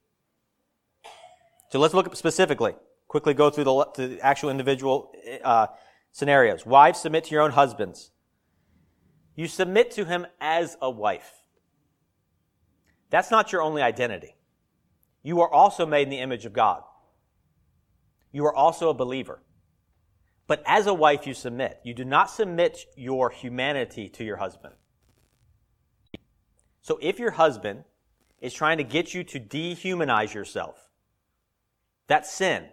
[1.71, 2.75] So let's look specifically,
[3.09, 5.67] quickly go through the, the actual individual uh,
[6.13, 6.65] scenarios.
[6.65, 8.11] Wives, submit to your own husbands.
[9.35, 11.31] You submit to him as a wife.
[13.11, 14.37] That's not your only identity.
[15.23, 16.83] You are also made in the image of God.
[18.35, 19.39] You are also a believer.
[20.49, 21.79] But as a wife, you submit.
[21.85, 24.75] You do not submit your humanity to your husband.
[26.83, 27.85] So if your husband
[28.41, 30.91] is trying to get you to dehumanize yourself,
[32.09, 32.65] that's sin.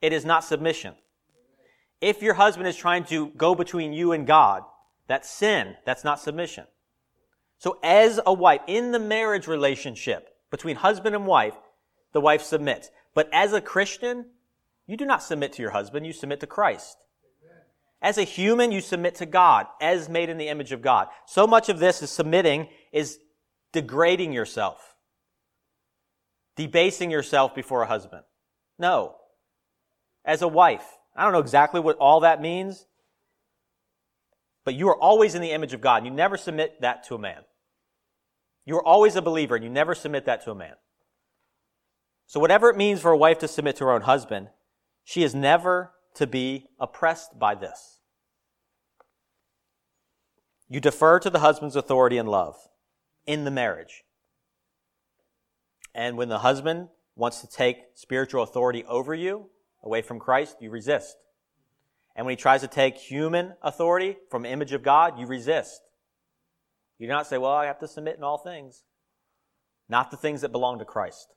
[0.00, 0.94] It is not submission.
[2.00, 4.62] If your husband is trying to go between you and God,
[5.08, 5.74] that's sin.
[5.84, 6.66] That's not submission.
[7.58, 11.54] So as a wife, in the marriage relationship between husband and wife,
[12.12, 12.90] the wife submits.
[13.16, 14.26] But as a Christian,
[14.86, 16.98] you do not submit to your husband, you submit to Christ.
[18.02, 21.08] As a human, you submit to God, as made in the image of God.
[21.24, 23.18] So much of this is submitting is
[23.72, 24.94] degrading yourself,
[26.56, 28.22] debasing yourself before a husband.
[28.78, 29.14] No.
[30.22, 30.84] As a wife,
[31.16, 32.84] I don't know exactly what all that means,
[34.62, 36.04] but you are always in the image of God.
[36.04, 37.40] You never submit that to a man.
[38.66, 40.74] You are always a believer, and you never submit that to a man.
[42.26, 44.48] So, whatever it means for a wife to submit to her own husband,
[45.04, 48.00] she is never to be oppressed by this.
[50.68, 52.56] You defer to the husband's authority and love
[53.26, 54.02] in the marriage.
[55.94, 59.48] And when the husband wants to take spiritual authority over you,
[59.82, 61.16] away from Christ, you resist.
[62.16, 65.80] And when he tries to take human authority from image of God, you resist.
[66.98, 68.82] You do not say, well, I have to submit in all things.
[69.88, 71.35] Not the things that belong to Christ.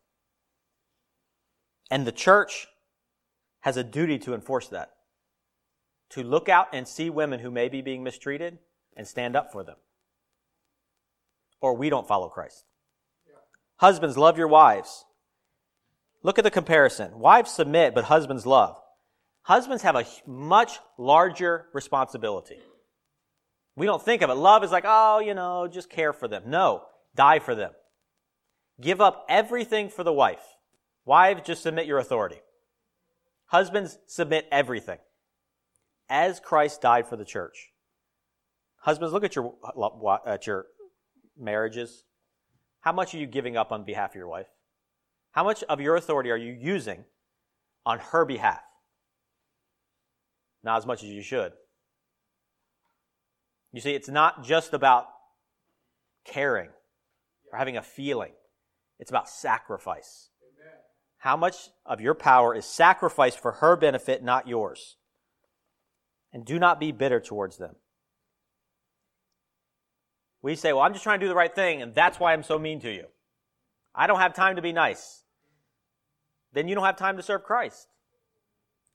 [1.90, 2.68] And the church
[3.62, 4.92] has a duty to enforce that.
[6.12, 8.60] To look out and see women who may be being mistreated
[8.96, 9.76] and stand up for them.
[11.62, 12.66] Or we don't follow Christ.
[13.78, 15.06] Husbands, love your wives.
[16.22, 17.20] Look at the comparison.
[17.20, 18.78] Wives submit, but husbands love.
[19.44, 22.60] Husbands have a much larger responsibility.
[23.76, 24.36] We don't think of it.
[24.36, 26.44] Love is like, oh, you know, just care for them.
[26.48, 26.84] No,
[27.16, 27.72] die for them.
[28.82, 30.44] Give up everything for the wife.
[31.06, 32.40] Wives, just submit your authority.
[33.46, 35.00] Husbands, submit everything.
[36.10, 37.72] As Christ died for the church.
[38.78, 39.54] Husbands, look at your,
[40.26, 40.68] at your
[41.38, 42.04] marriages.
[42.82, 44.48] How much are you giving up on behalf of your wife?
[45.32, 47.06] How much of your authority are you using
[47.86, 48.62] on her behalf?
[50.64, 51.54] Not as much as you should.
[53.72, 55.08] You see, it's not just about
[56.26, 56.70] caring
[57.52, 58.32] or having a feeling,
[59.00, 60.30] it's about sacrifice.
[61.20, 64.98] How much of your power is sacrificed for her benefit, not yours?
[66.32, 67.76] And do not be bitter towards them.
[70.42, 72.44] We say, well, I'm just trying to do the right thing, and that's why I'm
[72.44, 73.06] so mean to you.
[73.94, 75.24] I don't have time to be nice.
[76.54, 77.90] Then you don't have time to serve Christ.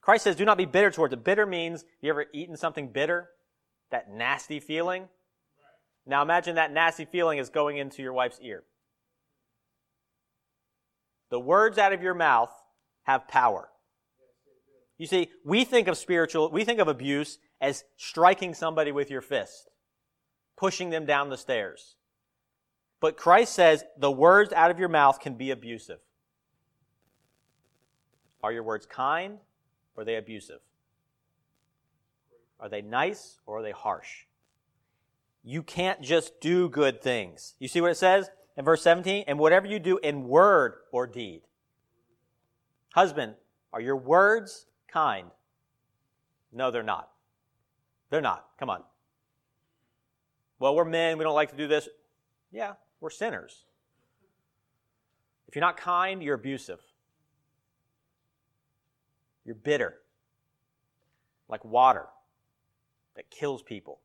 [0.00, 1.24] Christ says, do not be bitter towards it.
[1.24, 3.28] Bitter means, you ever eaten something bitter?
[3.90, 5.08] That nasty feeling?
[6.06, 8.64] Now imagine that nasty feeling is going into your wife's ear.
[11.30, 12.50] The words out of your mouth
[13.04, 13.68] have power.
[14.98, 19.20] You see, we think of spiritual, we think of abuse as striking somebody with your
[19.20, 19.68] fist,
[20.56, 21.96] pushing them down the stairs.
[23.00, 25.98] But Christ says the words out of your mouth can be abusive.
[28.42, 29.38] Are your words kind
[29.96, 30.60] or are they abusive?
[32.60, 34.24] Are they nice or are they harsh?
[35.42, 37.54] You can't just do good things.
[37.58, 38.30] You see what it says?
[38.56, 41.42] In verse 17, and whatever you do in word or deed.
[42.94, 43.34] Husband,
[43.72, 45.28] are your words kind?
[46.52, 47.10] No, they're not.
[48.10, 48.46] They're not.
[48.58, 48.82] Come on.
[50.60, 51.88] Well, we're men, we don't like to do this.
[52.52, 53.64] Yeah, we're sinners.
[55.48, 56.78] If you're not kind, you're abusive.
[59.44, 59.96] You're bitter.
[61.48, 62.06] Like water
[63.16, 63.98] that kills people.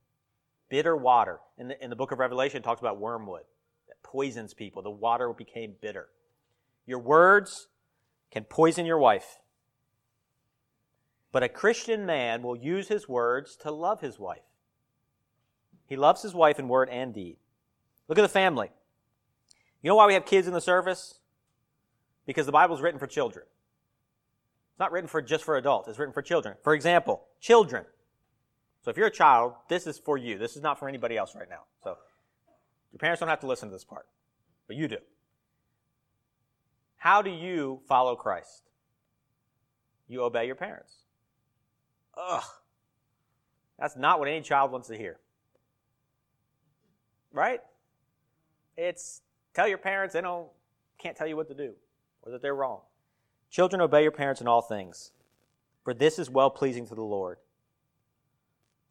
[0.70, 1.40] Bitter water.
[1.58, 3.44] In the, in the book of Revelation, talks about wormwood
[4.12, 4.82] poisons people.
[4.82, 6.08] The water became bitter.
[6.86, 7.68] Your words
[8.32, 9.38] can poison your wife.
[11.32, 14.42] But a Christian man will use his words to love his wife.
[15.86, 17.38] He loves his wife in word and deed.
[18.08, 18.72] Look at the family.
[19.84, 21.20] You know why we have kids in the service?
[22.26, 23.46] Because the Bible is written for children.
[24.72, 26.56] It's not written for just for adults, it's written for children.
[26.64, 27.86] For example, children.
[28.82, 30.38] So if you're a child, this is for you.
[30.38, 31.64] This is not for anybody else right now.
[31.84, 31.98] So
[32.92, 34.08] your parents don't have to listen to this part,
[34.68, 34.98] but you do.
[36.98, 38.70] How do you follow Christ?
[40.10, 41.06] you obey your parents.
[42.18, 42.44] Ugh.
[43.78, 45.20] That's not what any child wants to hear.
[47.32, 47.62] Right?
[48.76, 49.22] It's
[49.54, 50.50] tell your parents they don't
[50.98, 51.76] can't tell you what to do
[52.24, 52.82] or that they're wrong.
[53.50, 55.12] Children obey your parents in all things,
[55.84, 57.38] for this is well pleasing to the Lord.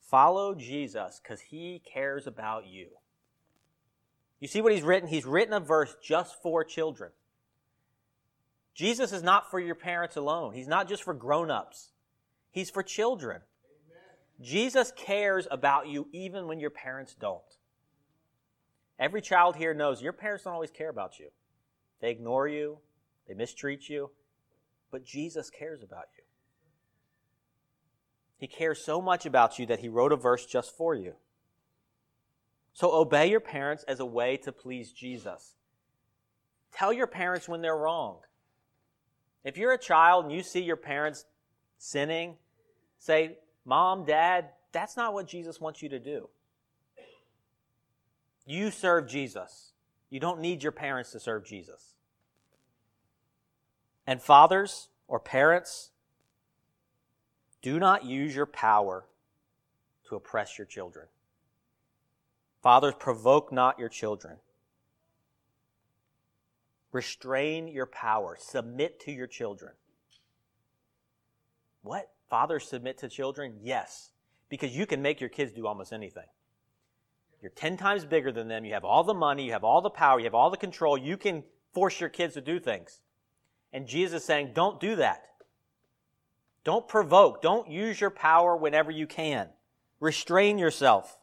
[0.00, 2.88] Follow Jesus because he cares about you.
[4.40, 5.08] You see what he's written?
[5.08, 7.10] He's written a verse just for children.
[8.74, 10.54] Jesus is not for your parents alone.
[10.54, 11.90] He's not just for grown-ups.
[12.52, 13.40] He's for children.
[13.40, 14.48] Amen.
[14.48, 17.42] Jesus cares about you even when your parents don't.
[18.98, 21.30] Every child here knows your parents don't always care about you.
[22.00, 22.78] They ignore you,
[23.26, 24.10] they mistreat you,
[24.92, 26.22] but Jesus cares about you.
[28.38, 31.14] He cares so much about you that he wrote a verse just for you.
[32.78, 35.56] So obey your parents as a way to please Jesus.
[36.72, 38.18] Tell your parents when they're wrong.
[39.42, 41.24] If you're a child and you see your parents
[41.78, 42.36] sinning,
[43.00, 46.28] say, Mom, Dad, that's not what Jesus wants you to do.
[48.46, 49.72] You serve Jesus.
[50.08, 51.94] You don't need your parents to serve Jesus.
[54.06, 55.90] And fathers or parents,
[57.60, 59.04] do not use your power
[60.08, 61.08] to oppress your children.
[62.68, 64.36] Fathers, provoke not your children.
[66.92, 68.36] Restrain your power.
[68.38, 69.72] Submit to your children.
[71.80, 72.10] What?
[72.28, 73.54] Fathers submit to children?
[73.62, 74.10] Yes.
[74.50, 76.26] Because you can make your kids do almost anything.
[77.40, 78.66] You're 10 times bigger than them.
[78.66, 79.46] You have all the money.
[79.46, 80.18] You have all the power.
[80.18, 80.98] You have all the control.
[80.98, 83.00] You can force your kids to do things.
[83.72, 85.24] And Jesus is saying, don't do that.
[86.64, 87.40] Don't provoke.
[87.40, 89.48] Don't use your power whenever you can.
[90.00, 91.16] Restrain yourself.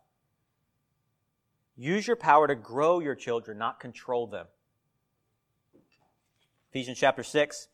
[1.77, 4.47] Use your power to grow your children, not control them.
[6.71, 7.67] Ephesians chapter 6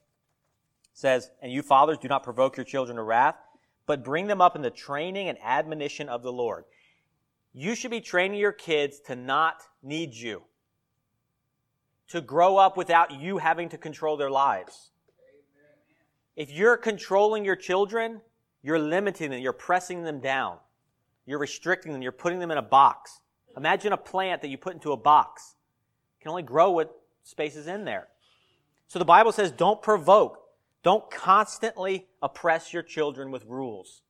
[0.94, 3.36] says, And you fathers do not provoke your children to wrath,
[3.86, 6.66] but bring them up in the training and admonition of the Lord.
[7.54, 10.44] You should be training your kids to not need you,
[12.10, 14.92] to grow up without you having to control their lives.
[16.36, 18.22] If you're controlling your children,
[18.64, 20.58] you're limiting them, you're pressing them down,
[21.26, 23.20] you're restricting them, you're putting them in a box.
[23.58, 25.56] Imagine a plant that you put into a box.
[26.20, 28.08] It can only grow what space is in there.
[28.88, 30.40] So the Bible says don't provoke.
[30.84, 34.02] Don't constantly oppress your children with rules.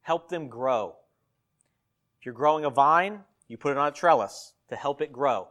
[0.00, 0.96] Help them grow.
[2.18, 5.48] If you're growing a vine, you put it on a trellis to help it grow.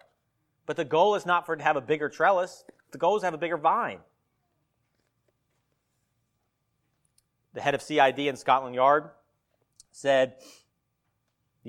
[0.66, 2.64] But the goal is not for it to have a bigger trellis.
[2.92, 4.00] The goal is to have a bigger vine.
[7.54, 9.10] The head of CID in Scotland Yard
[9.92, 10.36] said,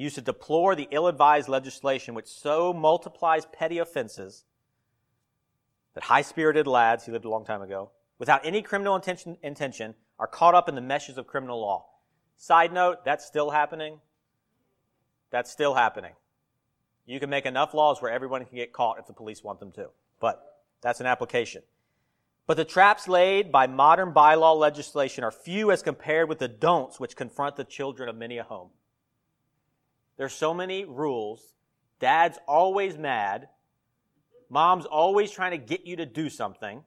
[0.02, 4.44] used to deplore the ill-advised legislation which so multiplies petty offenses
[5.94, 10.26] that high-spirited lads, he lived a long time ago, without any criminal intention, intention, are
[10.26, 11.86] caught up in the meshes of criminal law.
[12.36, 14.00] Side note, that's still happening.
[15.30, 16.12] That's still happening.
[17.06, 19.72] You can make enough laws where everyone can get caught if the police want them
[19.72, 19.90] to.
[20.20, 20.42] But
[20.80, 21.62] that's an application.
[22.46, 27.00] But the traps laid by modern bylaw legislation are few as compared with the don'ts
[27.00, 28.70] which confront the children of many a home.
[30.16, 31.54] There's so many rules.
[31.98, 33.48] Dad's always mad.
[34.48, 36.84] Mom's always trying to get you to do something.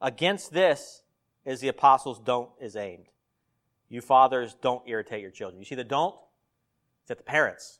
[0.00, 1.02] Against this
[1.44, 3.06] is the apostles' don't is aimed.
[3.88, 5.60] You fathers don't irritate your children.
[5.60, 6.14] You see the don't?
[7.02, 7.78] It's at the parents.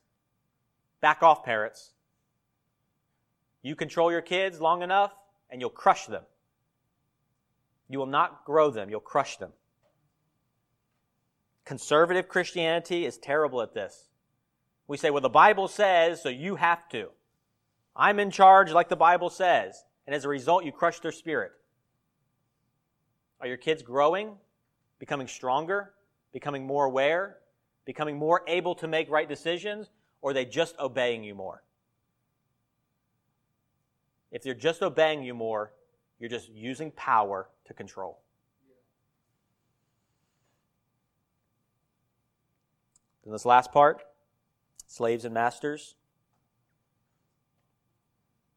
[1.00, 1.92] Back off, parents.
[3.62, 5.14] You control your kids long enough
[5.50, 6.22] and you'll crush them.
[7.88, 9.52] You will not grow them, you'll crush them.
[11.64, 14.08] Conservative Christianity is terrible at this.
[14.86, 17.08] We say, well, the Bible says, so you have to.
[17.96, 19.84] I'm in charge like the Bible says.
[20.06, 21.52] And as a result, you crush their spirit.
[23.40, 24.32] Are your kids growing,
[24.98, 25.92] becoming stronger,
[26.32, 27.38] becoming more aware,
[27.84, 29.90] becoming more able to make right decisions,
[30.20, 31.62] or are they just obeying you more?
[34.30, 35.72] If they're just obeying you more,
[36.18, 38.18] you're just using power to control.
[43.24, 44.02] Then this last part
[44.86, 45.94] slaves and masters.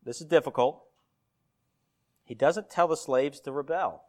[0.03, 0.83] This is difficult.
[2.23, 4.03] He doesn't tell the slaves to rebel.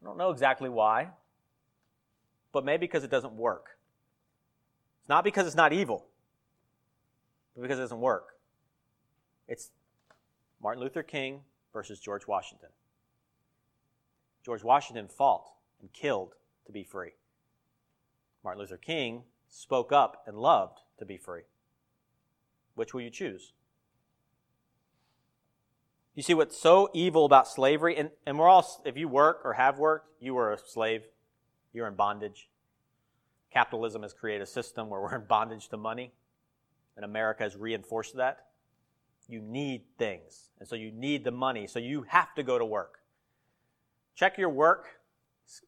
[0.00, 1.08] I don't know exactly why,
[2.52, 3.78] but maybe because it doesn't work.
[5.00, 6.06] It's not because it's not evil,
[7.54, 8.36] but because it doesn't work.
[9.48, 9.70] It's
[10.62, 11.40] Martin Luther King
[11.72, 12.68] versus George Washington.
[14.44, 15.50] George Washington fought
[15.80, 16.34] and killed
[16.66, 17.12] to be free.
[18.44, 21.42] Martin Luther King spoke up and loved to be free.
[22.74, 23.52] Which will you choose?
[26.14, 27.96] You see what's so evil about slavery?
[27.96, 31.02] And, and we're all, if you work or have worked, you were a slave.
[31.72, 32.48] You're in bondage.
[33.52, 36.12] Capitalism has created a system where we're in bondage to money,
[36.96, 38.46] and America has reinforced that.
[39.28, 42.64] You need things, and so you need the money, so you have to go to
[42.64, 42.98] work.
[44.14, 44.86] Check your work,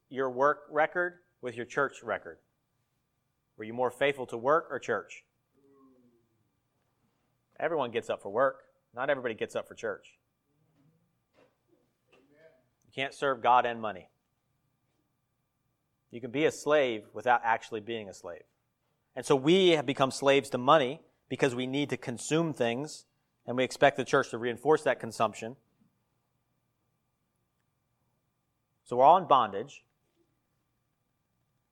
[0.09, 2.39] your work record with your church record.
[3.61, 5.23] Were you more faithful to work or church?
[7.59, 8.63] Everyone gets up for work.
[8.95, 10.19] Not everybody gets up for church.
[12.87, 14.09] You can't serve God and money.
[16.11, 18.45] You can be a slave without actually being a slave.
[19.15, 23.05] And so we have become slaves to money because we need to consume things
[23.47, 25.57] and we expect the church to reinforce that consumption.
[28.85, 29.85] So we're all in bondage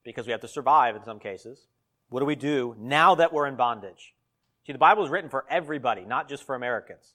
[0.03, 1.65] because we have to survive in some cases.
[2.09, 4.15] What do we do now that we're in bondage?
[4.65, 7.13] See, the Bible is written for everybody, not just for Americans.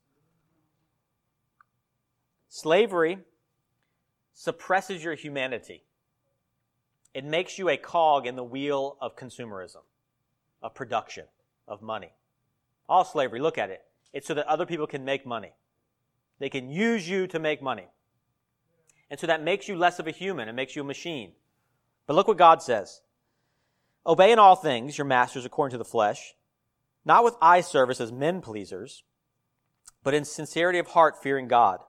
[2.49, 3.19] Slavery
[4.33, 5.85] suppresses your humanity.
[7.13, 9.83] It makes you a cog in the wheel of consumerism,
[10.63, 11.25] of production,
[11.67, 12.13] of money.
[12.89, 13.83] All slavery, look at it.
[14.13, 15.53] It's so that other people can make money.
[16.39, 17.87] They can use you to make money.
[19.11, 20.49] And so that makes you less of a human.
[20.49, 21.33] It makes you a machine.
[22.07, 23.01] But look what God says.
[24.07, 26.35] Obey in all things your masters according to the flesh,
[27.05, 29.03] not with eye service as men pleasers,
[30.03, 31.81] but in sincerity of heart, fearing God.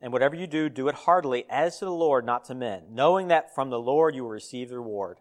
[0.00, 3.28] And whatever you do, do it heartily as to the Lord, not to men, knowing
[3.28, 5.18] that from the Lord you will receive the reward.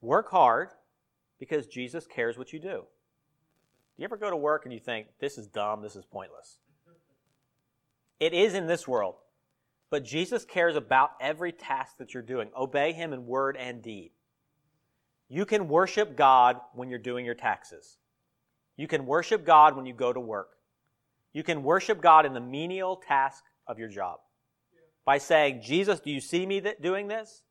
[0.00, 0.68] Work hard
[1.38, 2.86] because Jesus cares what you do.
[3.96, 6.58] Do you ever go to work and you think, this is dumb, this is pointless?
[8.18, 9.16] It is in this world.
[9.92, 12.48] But Jesus cares about every task that you're doing.
[12.56, 14.12] Obey Him in word and deed.
[15.28, 17.98] You can worship God when you're doing your taxes.
[18.78, 20.48] You can worship God when you go to work.
[21.34, 24.20] You can worship God in the menial task of your job
[25.04, 27.42] by saying, Jesus, do you see me doing this?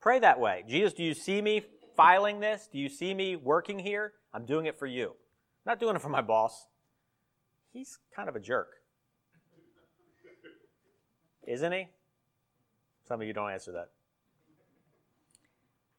[0.00, 0.62] Pray that way.
[0.68, 1.64] Jesus, do you see me
[1.96, 2.68] filing this?
[2.72, 4.12] Do you see me working here?
[4.32, 5.06] I'm doing it for you.
[5.08, 6.68] I'm not doing it for my boss.
[7.72, 8.68] He's kind of a jerk.
[11.46, 11.88] Isn't he?
[13.06, 13.90] Some of you don't answer that.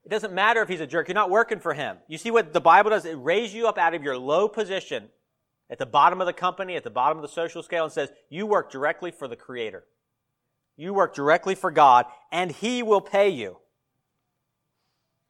[0.04, 1.08] It doesn't matter if he's a jerk.
[1.08, 1.98] You're not working for him.
[2.08, 3.06] You see what the Bible does?
[3.06, 5.10] It raises you up out of your low position
[5.70, 8.12] at the bottom of the company, at the bottom of the social scale, and says,
[8.30, 9.84] You work directly for the Creator.
[10.78, 13.58] You work directly for God, and He will pay you.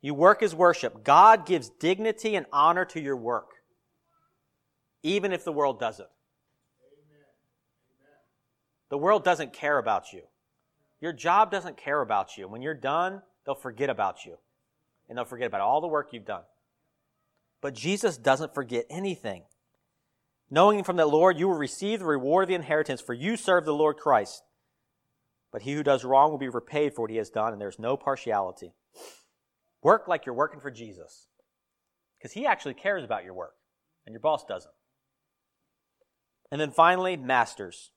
[0.02, 1.04] You work as worship.
[1.04, 3.52] God gives dignity and honor to your work,
[5.04, 6.10] even if the world doesn't.
[8.96, 10.22] The world doesn't care about you.
[11.02, 12.48] Your job doesn't care about you.
[12.48, 14.38] When you're done, they'll forget about you.
[15.10, 16.44] And they'll forget about all the work you've done.
[17.60, 19.44] But Jesus doesn't forget anything.
[20.50, 23.66] Knowing from the Lord, you will receive the reward of the inheritance, for you serve
[23.66, 24.44] the Lord Christ.
[25.52, 27.78] But he who does wrong will be repaid for what he has done, and there's
[27.78, 28.72] no partiality.
[29.84, 31.28] Work like you're working for Jesus.
[32.18, 33.56] Because he actually cares about your work,
[34.06, 34.74] and your boss doesn't.
[36.50, 37.92] And then finally, masters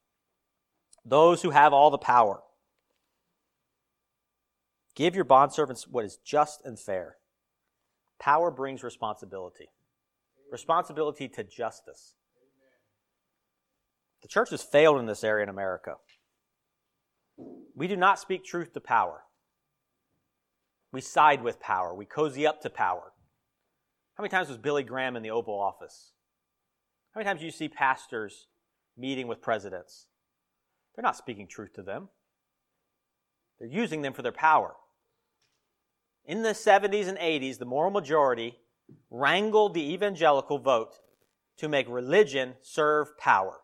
[1.08, 2.40] those who have all the power.
[4.94, 7.16] Give your bondservants what is just and fair.
[8.18, 9.68] Power brings responsibility.
[10.50, 12.14] Responsibility to justice.
[14.22, 15.94] The church has failed in this area in America.
[17.76, 19.22] We do not speak truth to power.
[20.90, 21.94] We side with power.
[21.94, 23.12] We cozy up to power.
[24.16, 26.12] How many times was Billy Graham in the Oval Office?
[27.12, 28.48] How many times do you see pastors
[28.96, 30.08] meeting with presidents?
[30.98, 32.08] They're not speaking truth to them.
[33.60, 34.74] They're using them for their power.
[36.24, 38.58] In the 70s and 80s, the moral majority
[39.08, 40.96] wrangled the evangelical vote
[41.58, 43.58] to make religion serve power.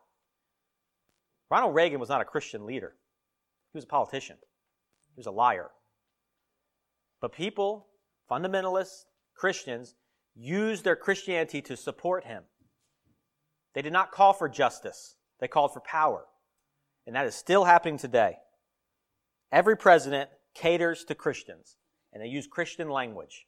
[1.51, 2.93] Ronald Reagan was not a Christian leader.
[3.73, 4.37] He was a politician.
[5.13, 5.71] He was a liar.
[7.19, 7.87] But people,
[8.31, 9.95] fundamentalists, Christians,
[10.35, 12.43] used their Christianity to support him.
[13.73, 15.17] They did not call for justice.
[15.41, 16.27] They called for power.
[17.05, 18.37] And that is still happening today.
[19.51, 21.77] Every president caters to Christians,
[22.11, 23.45] and they use Christian language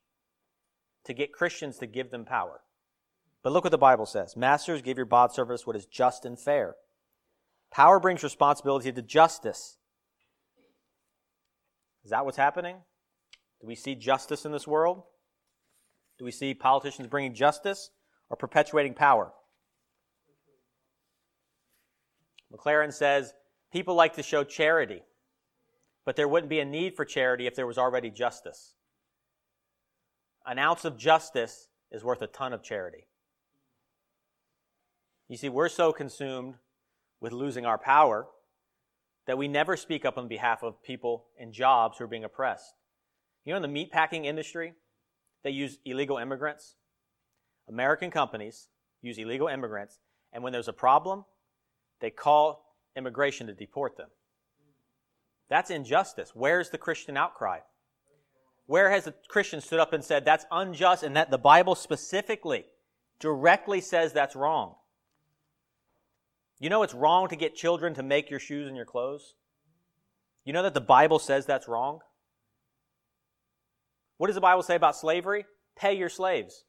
[1.06, 2.62] to get Christians to give them power.
[3.44, 6.76] But look what the Bible says Masters, give your bondservants what is just and fair.
[7.72, 9.78] Power brings responsibility to justice.
[12.04, 12.78] Is that what's happening?
[13.60, 15.04] Do we see justice in this world?
[16.20, 17.90] Do we see politicians bringing justice
[18.30, 19.32] or perpetuating power?
[22.54, 23.34] McLaren says
[23.72, 25.04] People like to show charity,
[26.06, 28.76] but there wouldn't be a need for charity if there was already justice.
[30.46, 33.08] An ounce of justice is worth a ton of charity.
[35.28, 36.56] You see, we're so consumed
[37.20, 38.28] with losing our power
[39.26, 42.74] that we never speak up on behalf of people in jobs who are being oppressed.
[43.44, 44.74] You know, in the meatpacking industry,
[45.44, 46.76] they use illegal immigrants.
[47.68, 48.70] American companies
[49.02, 50.00] use illegal immigrants,
[50.32, 51.26] and when there's a problem,
[52.00, 52.67] they call
[52.98, 54.10] immigration to deport them.
[55.50, 56.32] That's injustice.
[56.34, 57.60] Where's the Christian outcry?
[58.66, 62.66] Where has a Christian stood up and said that's unjust and that the Bible specifically
[63.20, 64.76] directly says that's wrong?
[66.60, 69.36] You know it's wrong to get children to make your shoes and your clothes?
[70.44, 72.00] You know that the Bible says that's wrong?
[74.18, 75.46] What does the Bible say about slavery?
[75.78, 76.64] Pay your slaves.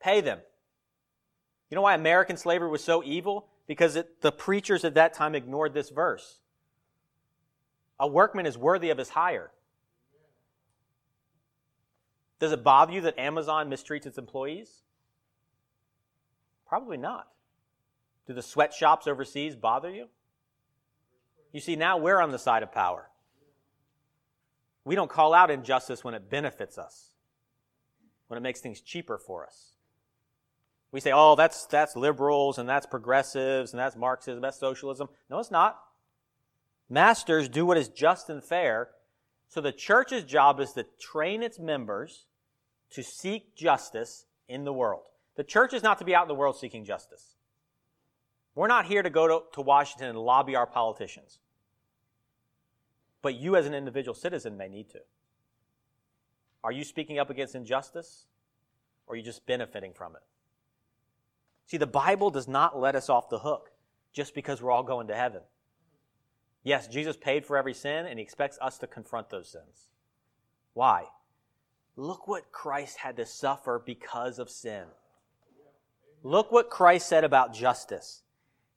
[0.00, 0.40] Pay them.
[1.70, 3.46] You know why American slavery was so evil?
[3.66, 6.38] Because it, the preachers at that time ignored this verse.
[7.98, 9.52] A workman is worthy of his hire.
[12.40, 14.82] Does it bother you that Amazon mistreats its employees?
[16.66, 17.28] Probably not.
[18.26, 20.08] Do the sweatshops overseas bother you?
[21.52, 23.10] You see, now we're on the side of power.
[24.84, 27.10] We don't call out injustice when it benefits us,
[28.26, 29.71] when it makes things cheaper for us.
[30.92, 35.08] We say, oh, that's, that's liberals and that's progressives and that's Marxism, that's socialism.
[35.30, 35.80] No, it's not.
[36.90, 38.90] Masters do what is just and fair.
[39.48, 42.26] So the church's job is to train its members
[42.90, 45.04] to seek justice in the world.
[45.36, 47.36] The church is not to be out in the world seeking justice.
[48.54, 51.38] We're not here to go to, to Washington and lobby our politicians.
[53.22, 55.00] But you, as an individual citizen, may need to.
[56.62, 58.26] Are you speaking up against injustice?
[59.06, 60.22] Or are you just benefiting from it?
[61.72, 63.70] See, the Bible does not let us off the hook
[64.12, 65.40] just because we're all going to heaven.
[66.62, 69.88] Yes, Jesus paid for every sin, and he expects us to confront those sins.
[70.74, 71.06] Why?
[71.96, 74.84] Look what Christ had to suffer because of sin.
[76.22, 78.22] Look what Christ said about justice.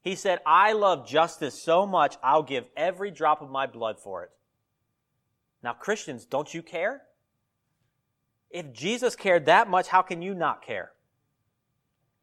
[0.02, 4.24] He said, I love justice so much, I'll give every drop of my blood for
[4.24, 4.32] it.
[5.62, 7.02] Now, Christians, don't you care?
[8.50, 10.94] If Jesus cared that much, how can you not care?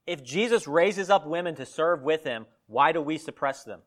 [0.06, 3.80] If Jesus raises up women to serve with him, why do we suppress them?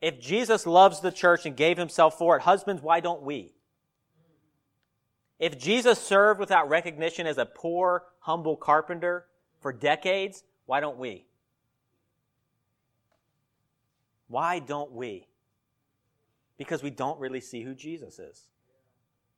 [0.00, 3.54] If Jesus loves the church and gave himself for it, husbands, why don't we?
[5.38, 9.26] If Jesus served without recognition as a poor, humble carpenter
[9.60, 11.26] for decades, why don't we?
[14.28, 15.28] Why don't we?
[16.56, 18.46] Because we don't really see who Jesus is.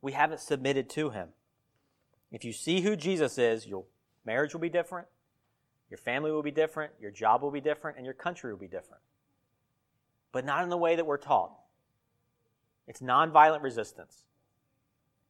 [0.00, 1.28] We haven't submitted to him.
[2.30, 3.84] If you see who Jesus is, your
[4.24, 5.06] marriage will be different,
[5.90, 8.66] your family will be different, your job will be different, and your country will be
[8.66, 9.02] different.
[10.32, 11.52] But not in the way that we're taught.
[12.86, 14.24] It's nonviolent resistance.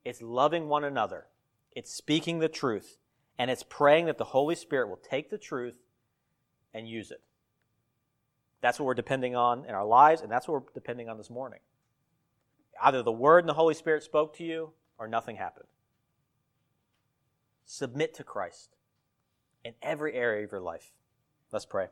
[0.05, 1.27] It's loving one another.
[1.73, 2.99] It's speaking the truth.
[3.39, 5.77] And it's praying that the Holy Spirit will take the truth
[6.73, 7.21] and use it.
[8.61, 11.29] That's what we're depending on in our lives, and that's what we're depending on this
[11.29, 11.61] morning.
[12.83, 15.67] Either the Word and the Holy Spirit spoke to you, or nothing happened.
[17.67, 18.71] Submit to Christ
[19.65, 20.93] in every area of your life.
[21.53, 21.89] Let's pray.